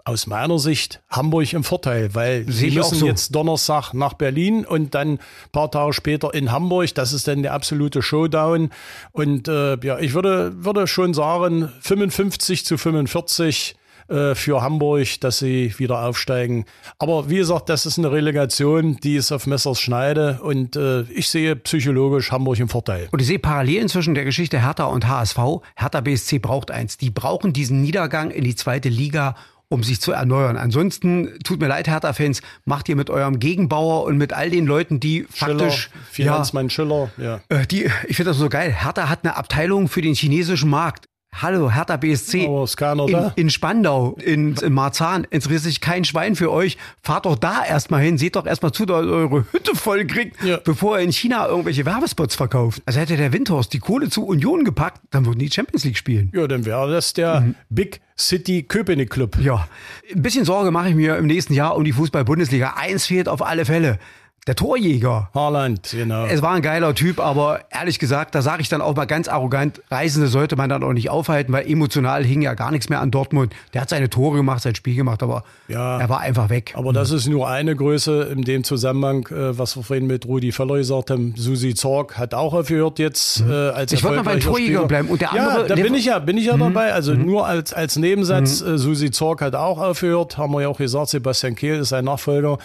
aus 0.08 0.26
meiner 0.26 0.58
Sicht 0.58 1.02
Hamburg 1.10 1.52
im 1.54 1.64
Vorteil, 1.64 2.16
weil 2.16 2.46
sie 2.48 2.72
müssen 2.72 2.96
so. 2.96 3.06
jetzt 3.06 3.36
Donnerstag 3.36 3.94
nach 3.94 4.14
Berlin 4.14 4.66
und 4.66 4.96
dann 4.96 5.14
ein 5.14 5.20
paar 5.52 5.70
Tage 5.70 5.94
später 5.94 6.34
in 6.34 6.52
Hamburg. 6.52 6.96
Das 6.96 7.12
ist 7.12 7.28
dann 7.28 7.44
der 7.44 7.54
absolute 7.54 8.02
Showdown. 8.02 8.70
Und 9.12 9.48
äh, 9.48 9.78
ja, 9.86 10.00
ich 10.00 10.14
würde, 10.14 10.64
würde 10.64 10.88
schon 10.88 11.14
sagen, 11.14 11.72
55 11.82 12.66
zu 12.66 12.78
45 12.78 13.76
äh, 14.08 14.36
für 14.36 14.62
Hamburg, 14.62 15.20
dass 15.20 15.40
sie 15.40 15.74
wieder 15.78 16.06
aufsteigen. 16.06 16.64
Aber 17.00 17.30
wie 17.30 17.38
gesagt, 17.38 17.68
das 17.68 17.86
ist 17.86 17.98
eine 17.98 18.10
Relegation, 18.10 18.96
die 19.04 19.18
ist 19.18 19.34
auf 19.34 19.46
Messers 19.48 19.82
Schneide 19.82 20.40
und 20.42 20.78
äh, 20.78 21.02
ich 21.02 21.28
sehe 21.28 21.58
psychologisch 21.58 22.32
Hamburg 22.32 22.60
im 22.60 22.70
Vorteil. 22.70 23.10
Und 23.12 23.22
ich 23.22 23.28
sehe 23.28 23.40
Parallelen 23.40 23.90
zwischen 23.90 24.16
der 24.16 24.24
Geschichte 24.24 24.62
Hertha 24.62 24.86
und 24.86 25.10
HSV. 25.10 25.38
Hertha 25.76 26.00
BSC 26.00 26.40
braucht 26.40 26.72
eins. 26.72 26.98
Die 26.98 27.10
brauchen 27.10 27.52
diesen 27.52 27.82
Niedergang 27.82 28.32
in 28.32 28.46
die 28.46 28.56
zweite 28.56 28.88
Liga 28.88 29.36
um 29.70 29.84
sich 29.84 30.00
zu 30.00 30.12
erneuern. 30.12 30.58
Ansonsten 30.58 31.38
tut 31.44 31.60
mir 31.60 31.68
leid, 31.68 31.88
Hertha-Fans, 31.88 32.42
macht 32.66 32.88
ihr 32.90 32.96
mit 32.96 33.10
eurem 33.10 33.40
Gegenbauer 33.40 34.06
und 34.06 34.18
mit 34.18 34.34
all 34.34 34.50
den 34.50 34.66
Leuten, 34.66 35.00
die 35.00 35.28
Schiller, 35.34 35.60
faktisch 35.60 35.90
Finanzmann 36.10 36.68
ja, 36.68 36.70
Schiller, 36.70 37.12
ja. 37.18 37.42
Äh, 37.50 37.68
die, 37.68 37.90
ich 38.08 38.16
finde 38.16 38.32
das 38.32 38.38
so 38.38 38.50
geil. 38.50 38.72
Hertha 38.72 39.10
hat 39.10 39.24
eine 39.24 39.36
Abteilung 39.36 39.88
für 39.88 40.02
den 40.02 40.14
chinesischen 40.14 40.70
Markt. 40.70 41.06
Hallo, 41.40 41.72
Hertha 41.72 41.98
BSC 41.98 42.46
in, 42.46 43.32
in, 43.36 43.50
Spandau, 43.52 44.18
in, 44.24 44.56
in 44.56 44.74
Marzahn, 44.74 45.28
interessiert 45.30 45.62
sich 45.62 45.82
kein 45.82 46.04
Schwein 46.04 46.36
für 46.36 46.52
euch. 46.52 46.78
Fahrt 47.04 47.28
doch 47.28 47.36
da 47.36 47.64
erstmal 47.64 48.02
hin, 48.02 48.18
seht 48.18 48.36
doch 48.36 48.48
erstmal 48.48 48.72
zu, 48.72 48.88
dass 48.88 49.06
ihr 49.06 49.12
eure 49.12 49.46
Hütte 49.52 49.76
voll 49.76 50.08
kriegt, 50.08 50.44
ja. 50.44 50.58
bevor 50.58 50.98
ihr 50.98 51.04
in 51.04 51.12
China 51.12 51.48
irgendwelche 51.48 51.86
Werbespots 51.86 52.36
verkauft. 52.36 52.82
Also 52.88 53.00
hätte 53.00 53.18
der 53.18 53.34
Windhorst 53.34 53.72
die 53.72 53.80
Kohle 53.80 54.10
zu 54.10 54.26
Union 54.26 54.64
gepackt, 54.64 55.02
dann 55.12 55.28
würden 55.28 55.38
die 55.38 55.52
Champions 55.52 55.84
League 55.84 55.98
spielen. 55.98 56.32
Ja, 56.34 56.48
dann 56.48 56.66
wäre 56.66 56.90
das 56.90 57.14
der 57.14 57.42
mhm. 57.42 57.56
Big 57.70 58.02
City 58.18 58.64
Köpenick 58.64 59.12
Club. 59.12 59.38
Ja, 59.40 59.68
ein 60.12 60.24
bisschen 60.24 60.44
Sorge 60.44 60.72
mache 60.72 60.90
ich 60.90 60.96
mir 60.96 61.18
im 61.18 61.28
nächsten 61.28 61.54
Jahr 61.54 61.76
um 61.76 61.84
die 61.84 61.94
Fußball-Bundesliga. 61.94 62.74
Eins 62.78 63.06
fehlt 63.06 63.30
auf 63.30 63.46
alle 63.46 63.66
Fälle 63.66 64.00
der 64.48 64.56
Torjäger. 64.56 65.30
Haaland, 65.34 65.90
genau. 65.92 66.26
Es 66.26 66.42
war 66.42 66.54
ein 66.54 66.62
geiler 66.62 66.96
Typ, 66.96 67.20
aber 67.20 67.60
ehrlich 67.70 68.00
gesagt, 68.00 68.34
da 68.34 68.42
sage 68.42 68.62
ich 68.62 68.70
dann 68.70 68.82
auch 68.82 68.96
mal 68.96 69.06
ganz 69.06 69.28
arrogant, 69.28 69.82
Reisende 69.92 70.28
sollte 70.28 70.56
man 70.56 70.70
dann 70.70 70.84
auch 70.84 70.94
nicht 70.94 71.10
aufhalten, 71.10 71.52
weil 71.52 71.70
emotional 71.70 72.24
hing 72.24 72.42
ja 72.42 72.54
gar 72.54 72.72
nichts 72.72 72.88
mehr 72.88 73.02
an 73.02 73.12
Dortmund. 73.12 73.54
Der 73.74 73.82
hat 73.82 73.90
seine 73.90 74.10
Tore 74.10 74.38
gemacht, 74.38 74.64
sein 74.64 74.74
Spiel 74.74 74.96
gemacht, 74.96 75.22
aber 75.22 75.44
ja, 75.68 76.00
er 76.00 76.10
war 76.10 76.22
einfach 76.22 76.50
weg. 76.50 76.74
Aber 76.76 76.94
das 76.94 77.12
ist 77.12 77.28
nur 77.28 77.50
eine 77.50 77.76
Größe 77.76 78.24
in 78.24 78.44
dem 78.44 78.64
Zusammenhang, 78.64 79.28
äh, 79.28 79.58
was 79.58 79.76
wir 79.76 79.84
vorhin 79.84 80.08
mit 80.08 80.26
Rudi 80.26 80.54
Völler 80.54 80.78
gesagt 80.78 81.12
haben. 81.12 81.34
Susi 81.36 81.76
Zorg 81.76 82.18
hat 82.18 82.34
auch 82.34 82.54
aufgehört 82.54 83.00
jetzt 83.00 83.44
mhm. 83.44 83.52
äh, 83.52 83.54
als 83.70 83.92
Ich 83.92 84.04
wollte 84.04 84.24
mal 84.24 84.32
beim 84.32 84.40
Torjäger 84.40 84.80
Spieler. 84.80 84.88
bleiben. 84.88 85.10
Und 85.10 85.22
der 85.22 85.34
andere, 85.34 85.62
ja, 85.62 85.68
da 85.68 85.76
bin 85.76 85.94
ich 85.94 86.06
ja, 86.06 86.20
bin 86.20 86.38
ich 86.38 86.46
ja 86.46 86.56
mhm. 86.56 86.62
dabei. 86.62 86.94
Also 86.94 87.14
mhm. 87.14 87.26
nur 87.26 87.46
als, 87.46 87.74
als 87.74 87.98
Nebensatz, 87.98 88.62
mhm. 88.62 88.76
äh, 88.76 88.78
Susi 88.78 89.12
Zorg 89.12 89.42
hat 89.42 89.56
auch 89.56 89.80
aufgehört, 89.80 90.38
haben 90.38 90.54
wir 90.54 90.62
ja 90.62 90.68
auch 90.70 90.78
gesagt, 90.78 91.10
Sebastian 91.10 91.56
Kehl 91.56 91.80
ist 91.80 91.90
sein 91.90 92.06
Nachfolger. 92.06 92.58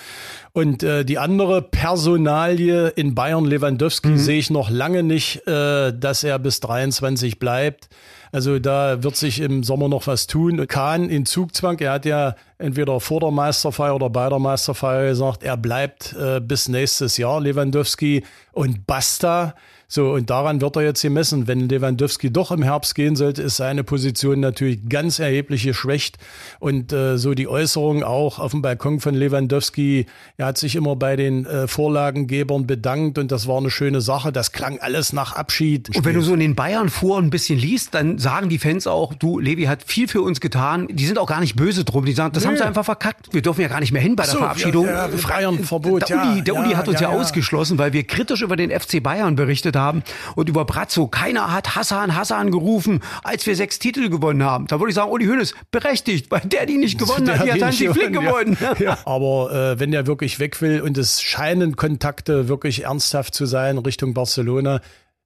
Und 0.55 0.83
äh, 0.83 1.05
die 1.05 1.19
andere 1.19 1.63
Personalie 1.73 2.93
in 2.95 3.17
Bayern 3.17 3.45
Lewandowski 3.45 4.11
mhm. 4.11 4.19
sehe 4.19 4.39
ich 4.39 4.51
noch 4.51 4.71
lange 4.71 5.03
nicht, 5.03 5.45
äh, 5.49 5.93
dass 5.93 6.23
er 6.23 6.39
bis 6.39 6.61
23 6.61 7.41
bleibt. 7.41 7.89
Also 8.31 8.59
da 8.61 9.03
wird 9.03 9.17
sich 9.17 9.41
im 9.41 9.65
Sommer 9.65 9.89
noch 9.89 10.07
was 10.07 10.27
tun. 10.27 10.67
Kahn 10.69 11.11
in 11.11 11.27
Zugzwang, 11.27 11.79
er 11.81 11.93
hat 11.93 12.07
ja 12.07 12.37
entweder 12.59 13.01
vor 13.01 13.21
der 13.21 13.31
Meisterfeier 13.31 13.97
oder 13.97 14.09
bei 14.09 14.29
der 14.29 14.39
Meisterfeier 14.39 15.09
gesagt, 15.09 15.43
er 15.43 15.57
bleibt 15.57 16.15
äh, 16.15 16.41
bis 16.41 16.69
nächstes 16.69 17.17
Jahr 17.17 17.41
Lewandowski 17.41 18.23
und 18.53 18.87
basta. 18.87 19.55
So, 19.95 20.13
und 20.13 20.31
daran 20.31 20.63
wird 20.63 20.75
er 20.77 20.85
jetzt 20.85 21.03
gemessen. 21.03 21.49
Wenn 21.49 21.69
Lewandowski 21.69 22.33
doch 22.33 22.51
im 22.51 22.63
Herbst 22.63 22.95
gehen 22.95 23.15
sollte, 23.15 23.43
ist 23.43 23.59
seine 23.59 23.85
Position 23.85 24.41
natürlich 24.41 24.89
ganz 24.89 25.19
erheblich 25.19 25.65
geschwächt. 25.65 26.17
Und 26.61 26.95
äh, 26.95 27.19
so 27.19 27.35
die 27.35 27.47
Äußerung 27.47 28.03
auch 28.03 28.39
auf 28.39 28.53
dem 28.53 28.63
Balkon 28.63 29.01
von 29.01 29.15
Lewandowski, 29.15 30.07
er 30.39 30.47
hat 30.47 30.57
sich 30.57 30.77
immer 30.77 30.97
bei 30.97 31.17
den 31.17 31.45
äh, 31.45 31.69
Vorlagengebern 31.69 32.67
bedankt 32.67 33.19
und 33.19 33.31
das 33.31 33.47
war 33.47 33.59
eine 33.59 33.69
schöne 33.69 34.01
Sache. 34.01 34.33
Das 34.33 34.53
klang 34.53 34.79
alles 34.79 35.13
nach 35.13 35.37
Abschied. 35.37 35.95
Und 35.95 36.07
wenn 36.07 36.15
du 36.15 36.23
so 36.23 36.33
in 36.33 36.41
den 36.41 36.55
Bayern 36.55 36.89
vor 36.89 37.19
ein 37.19 37.29
bisschen 37.29 37.59
liest, 37.59 37.93
dann 37.93 38.17
sagen 38.17 38.49
die 38.49 38.59
Fans 38.59 38.87
auch, 38.87 39.13
du, 39.13 39.41
Levi 39.41 39.65
hat 39.65 39.83
viel 39.83 40.09
für 40.09 40.23
uns 40.23 40.41
getan. 40.41 40.89
Die 40.91 41.05
sind 41.05 41.19
auch 41.19 41.29
gar 41.29 41.41
nicht 41.41 41.55
böse 41.55 41.85
drum. 41.85 42.07
Die 42.07 42.13
sagen, 42.13 42.33
das 42.33 42.45
nee. 42.45 42.49
haben 42.49 42.57
sie 42.57 42.65
einfach 42.65 42.87
verkackt. 42.87 43.29
Wir 43.35 43.43
dürfen 43.43 43.61
ja 43.61 43.69
gar 43.69 43.81
nicht 43.81 43.93
mehr 43.93 44.01
hin 44.01 44.17
bei 44.17 44.25
der 44.25 44.33
so, 44.33 44.39
Verabschiedung. 44.39 44.87
Ja, 44.87 45.09
ja, 45.09 45.29
Bayern-Verbot, 45.29 46.09
der 46.09 46.17
Uli, 46.17 46.43
der 46.43 46.55
ja, 46.55 46.61
Uli 46.63 46.73
hat 46.73 46.89
uns 46.89 46.99
ja, 46.99 47.11
ausgeschlossen, 47.11 47.77
weil 47.77 47.93
wir 47.93 48.05
kritisch 48.05 48.41
über 48.41 48.57
den 48.57 48.71
FC 48.71 49.03
Bayern 49.03 49.37
berichtet 49.37 49.77
haben 49.77 49.82
haben 49.83 50.03
und 50.37 50.49
über 50.49 50.65
Brazzo. 50.65 51.09
Keiner 51.09 51.53
hat 51.53 51.75
Hassan 51.75 52.15
Hassan 52.15 52.51
gerufen, 52.51 53.01
als 53.23 53.47
wir 53.47 53.57
sechs 53.57 53.79
Titel 53.79 54.09
gewonnen 54.09 54.43
haben. 54.43 54.67
Da 54.67 54.81
würde 54.81 54.91
ich 54.91 54.95
sagen, 54.95 55.11
Uli 55.11 55.27
Hoeneß, 55.27 55.55
berechtigt, 55.71 56.31
weil 56.31 56.41
der 56.41 56.67
die 56.67 56.79
nicht 56.79 56.99
gewonnen 56.99 57.27
der 57.27 57.39
hat, 57.39 57.47
die 57.47 57.53
hat 57.53 57.63
Hansi 57.63 57.89
Flick 57.89 58.13
gewonnen. 58.13 58.57
Ja. 58.61 58.73
Ja. 58.83 58.99
Aber 59.05 59.53
äh, 59.53 59.81
wenn 59.81 59.93
der 59.93 60.07
wirklich 60.07 60.41
weg 60.41 60.61
will 60.61 60.81
und 60.81 60.99
es 60.99 61.23
scheinen 61.23 61.77
Kontakte 61.77 62.49
wirklich 62.49 62.85
ernsthaft 62.85 63.35
zu 63.35 63.47
sein 63.47 63.79
Richtung 63.79 64.15
Barcelona, 64.15 64.81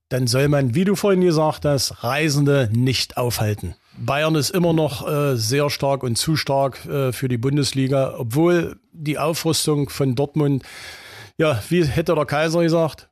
dann 0.09 0.27
soll 0.27 0.47
man, 0.47 0.75
wie 0.75 0.85
du 0.85 0.95
vorhin 0.95 1.21
gesagt 1.21 1.65
hast, 1.65 2.03
Reisende 2.03 2.69
nicht 2.71 3.17
aufhalten. 3.17 3.75
Bayern 3.97 4.35
ist 4.35 4.51
immer 4.51 4.73
noch 4.73 5.07
äh, 5.07 5.35
sehr 5.35 5.69
stark 5.69 6.03
und 6.03 6.17
zu 6.17 6.35
stark 6.35 6.85
äh, 6.85 7.11
für 7.11 7.27
die 7.27 7.37
Bundesliga, 7.37 8.13
obwohl 8.17 8.79
die 8.93 9.17
Aufrüstung 9.17 9.89
von 9.89 10.15
Dortmund, 10.15 10.63
ja, 11.37 11.61
wie 11.69 11.83
hätte 11.83 12.15
der 12.15 12.25
Kaiser 12.25 12.61
gesagt, 12.61 13.09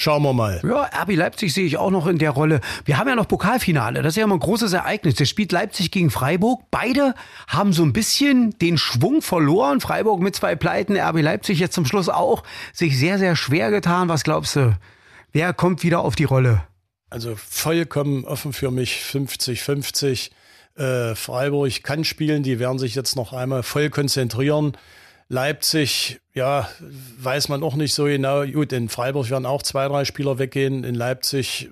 Schauen 0.00 0.22
wir 0.22 0.32
mal. 0.32 0.62
Ja, 0.64 0.88
RB 1.02 1.14
Leipzig 1.14 1.52
sehe 1.52 1.66
ich 1.66 1.76
auch 1.76 1.90
noch 1.90 2.06
in 2.06 2.16
der 2.16 2.30
Rolle. 2.30 2.62
Wir 2.86 2.96
haben 2.96 3.06
ja 3.06 3.14
noch 3.14 3.28
Pokalfinale. 3.28 4.00
Das 4.00 4.14
ist 4.14 4.16
ja 4.16 4.24
immer 4.24 4.36
ein 4.36 4.40
großes 4.40 4.72
Ereignis. 4.72 5.16
Das 5.16 5.28
spielt 5.28 5.52
Leipzig 5.52 5.90
gegen 5.90 6.10
Freiburg. 6.10 6.62
Beide 6.70 7.14
haben 7.48 7.74
so 7.74 7.82
ein 7.82 7.92
bisschen 7.92 8.58
den 8.60 8.78
Schwung 8.78 9.20
verloren. 9.20 9.82
Freiburg 9.82 10.22
mit 10.22 10.34
zwei 10.34 10.56
Pleiten, 10.56 10.96
RB 10.96 11.20
Leipzig 11.20 11.58
jetzt 11.58 11.74
zum 11.74 11.84
Schluss 11.84 12.08
auch 12.08 12.44
sich 12.72 12.98
sehr, 12.98 13.18
sehr 13.18 13.36
schwer 13.36 13.70
getan. 13.70 14.08
Was 14.08 14.24
glaubst 14.24 14.56
du? 14.56 14.74
Wer 15.32 15.52
kommt 15.52 15.82
wieder 15.82 16.00
auf 16.00 16.16
die 16.16 16.24
Rolle? 16.24 16.62
Also 17.10 17.34
vollkommen 17.36 18.24
offen 18.24 18.54
für 18.54 18.70
mich 18.70 19.02
50-50. 19.02 20.30
Äh, 20.76 21.14
Freiburg 21.14 21.82
kann 21.82 22.04
spielen. 22.04 22.42
Die 22.42 22.58
werden 22.58 22.78
sich 22.78 22.94
jetzt 22.94 23.16
noch 23.16 23.34
einmal 23.34 23.62
voll 23.62 23.90
konzentrieren. 23.90 24.72
Leipzig, 25.30 26.20
ja, 26.34 26.68
weiß 27.20 27.48
man 27.48 27.62
auch 27.62 27.76
nicht 27.76 27.94
so 27.94 28.04
genau. 28.04 28.44
Gut, 28.44 28.72
in 28.72 28.88
Freiburg 28.88 29.30
werden 29.30 29.46
auch 29.46 29.62
zwei, 29.62 29.86
drei 29.86 30.04
Spieler 30.04 30.40
weggehen. 30.40 30.82
In 30.82 30.96
Leipzig 30.96 31.70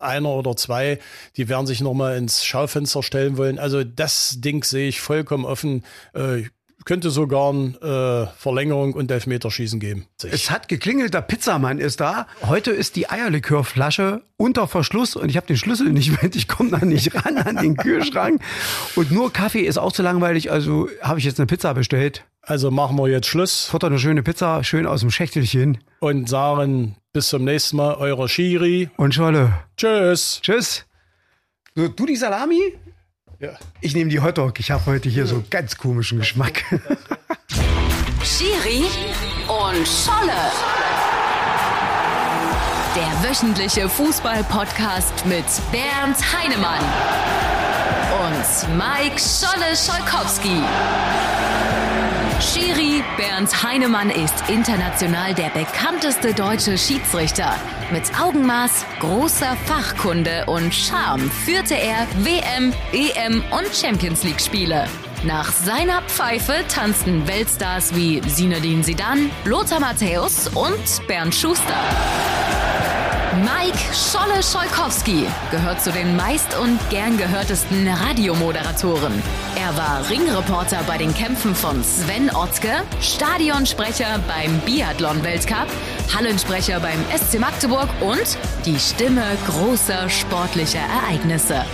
einer 0.00 0.30
oder 0.30 0.56
zwei, 0.56 0.98
die 1.36 1.48
werden 1.48 1.68
sich 1.68 1.80
nochmal 1.80 2.16
ins 2.16 2.44
Schaufenster 2.44 3.04
stellen 3.04 3.36
wollen. 3.36 3.60
Also 3.60 3.84
das 3.84 4.40
Ding 4.40 4.64
sehe 4.64 4.88
ich 4.88 5.00
vollkommen 5.00 5.44
offen. 5.44 5.84
Äh, 6.12 6.42
könnte 6.84 7.10
sogar 7.10 7.50
eine 7.50 8.30
äh, 8.32 8.40
Verlängerung 8.40 8.94
und 8.94 9.10
Elfmeterschießen 9.10 9.78
geben. 9.78 10.06
Es 10.22 10.50
hat 10.50 10.68
geklingelt, 10.68 11.14
der 11.14 11.20
Pizzamann 11.20 11.78
ist 11.78 12.00
da. 12.00 12.26
Heute 12.46 12.70
ist 12.72 12.96
die 12.96 13.10
Eierlikörflasche 13.10 14.22
unter 14.38 14.66
Verschluss 14.66 15.14
und 15.14 15.28
ich 15.28 15.36
habe 15.36 15.46
den 15.46 15.56
Schlüssel 15.56 15.90
nicht 15.92 16.20
mit. 16.22 16.34
Ich 16.34 16.48
komme 16.48 16.70
da 16.70 16.84
nicht 16.84 17.14
ran 17.14 17.36
an 17.36 17.56
den 17.56 17.76
Kühlschrank. 17.76 18.42
Und 18.96 19.12
nur 19.12 19.32
Kaffee 19.32 19.60
ist 19.62 19.76
auch 19.78 19.92
zu 19.92 20.02
langweilig, 20.02 20.50
also 20.50 20.88
habe 21.00 21.18
ich 21.18 21.26
jetzt 21.26 21.38
eine 21.38 21.46
Pizza 21.46 21.74
bestellt. 21.74 22.24
Also 22.48 22.70
machen 22.70 22.96
wir 22.96 23.08
jetzt 23.08 23.26
Schluss. 23.26 23.66
Futter 23.66 23.88
eine 23.88 23.98
schöne 23.98 24.22
Pizza, 24.22 24.64
schön 24.64 24.86
aus 24.86 25.00
dem 25.00 25.10
Schächtelchen. 25.10 25.84
Und 26.00 26.30
sagen 26.30 26.96
bis 27.12 27.28
zum 27.28 27.44
nächsten 27.44 27.76
Mal, 27.76 27.96
eurer 27.96 28.26
Schiri. 28.26 28.88
Und 28.96 29.14
Scholle. 29.14 29.52
Tschüss. 29.76 30.40
Tschüss. 30.40 30.86
So, 31.74 31.88
du 31.88 32.06
die 32.06 32.16
Salami? 32.16 32.72
Ja. 33.38 33.50
Ich 33.82 33.94
nehme 33.94 34.08
die 34.08 34.20
Hotdog. 34.20 34.58
Ich 34.60 34.70
habe 34.70 34.86
heute 34.86 35.10
hier 35.10 35.26
so 35.26 35.44
ganz 35.50 35.76
komischen 35.76 36.20
Geschmack. 36.20 36.64
Schiri 38.24 38.84
und 39.46 39.86
Scholle. 39.86 40.32
Der 42.96 43.28
wöchentliche 43.30 43.90
Fußball-Podcast 43.90 45.26
mit 45.26 45.44
Bernd 45.70 46.16
Heinemann 46.32 46.82
und 48.24 48.78
Mike 48.78 49.18
Scholle 49.18 49.76
Scholkowski. 49.76 50.62
Schiri 52.40 53.02
Bernd 53.16 53.64
Heinemann 53.64 54.10
ist 54.10 54.48
international 54.48 55.34
der 55.34 55.50
bekannteste 55.50 56.32
deutsche 56.32 56.78
Schiedsrichter. 56.78 57.56
Mit 57.90 58.04
Augenmaß, 58.20 58.84
großer 59.00 59.56
Fachkunde 59.66 60.44
und 60.46 60.72
Charme 60.72 61.28
führte 61.30 61.74
er 61.74 62.06
WM, 62.18 62.72
EM 62.92 63.42
und 63.50 63.74
Champions 63.74 64.22
League 64.22 64.40
Spiele. 64.40 64.86
Nach 65.24 65.50
seiner 65.50 66.00
Pfeife 66.02 66.64
tanzten 66.68 67.26
Weltstars 67.26 67.96
wie 67.96 68.22
Sinedin 68.28 68.84
Sidan, 68.84 69.30
Lothar 69.44 69.80
Matthäus 69.80 70.46
und 70.46 71.06
Bernd 71.08 71.34
Schuster. 71.34 71.74
Mike 73.36 73.78
Scholle 73.92 74.42
Scholkowski 74.42 75.26
gehört 75.50 75.82
zu 75.82 75.92
den 75.92 76.16
meist 76.16 76.58
und 76.58 76.78
gern 76.88 77.18
gehörtesten 77.18 77.86
Radiomoderatoren. 77.86 79.22
Er 79.54 79.76
war 79.76 80.08
Ringreporter 80.08 80.78
bei 80.86 80.96
den 80.96 81.14
Kämpfen 81.14 81.54
von 81.54 81.84
Sven 81.84 82.30
Otzke, 82.34 82.82
Stadionsprecher 83.02 84.18
beim 84.26 84.58
Biathlon-Weltcup, 84.60 85.68
Hallensprecher 86.16 86.80
beim 86.80 87.04
SC 87.14 87.38
Magdeburg 87.38 87.88
und 88.00 88.38
die 88.64 88.78
Stimme 88.78 89.22
großer 89.46 90.08
sportlicher 90.08 90.80
Ereignisse. 90.80 91.64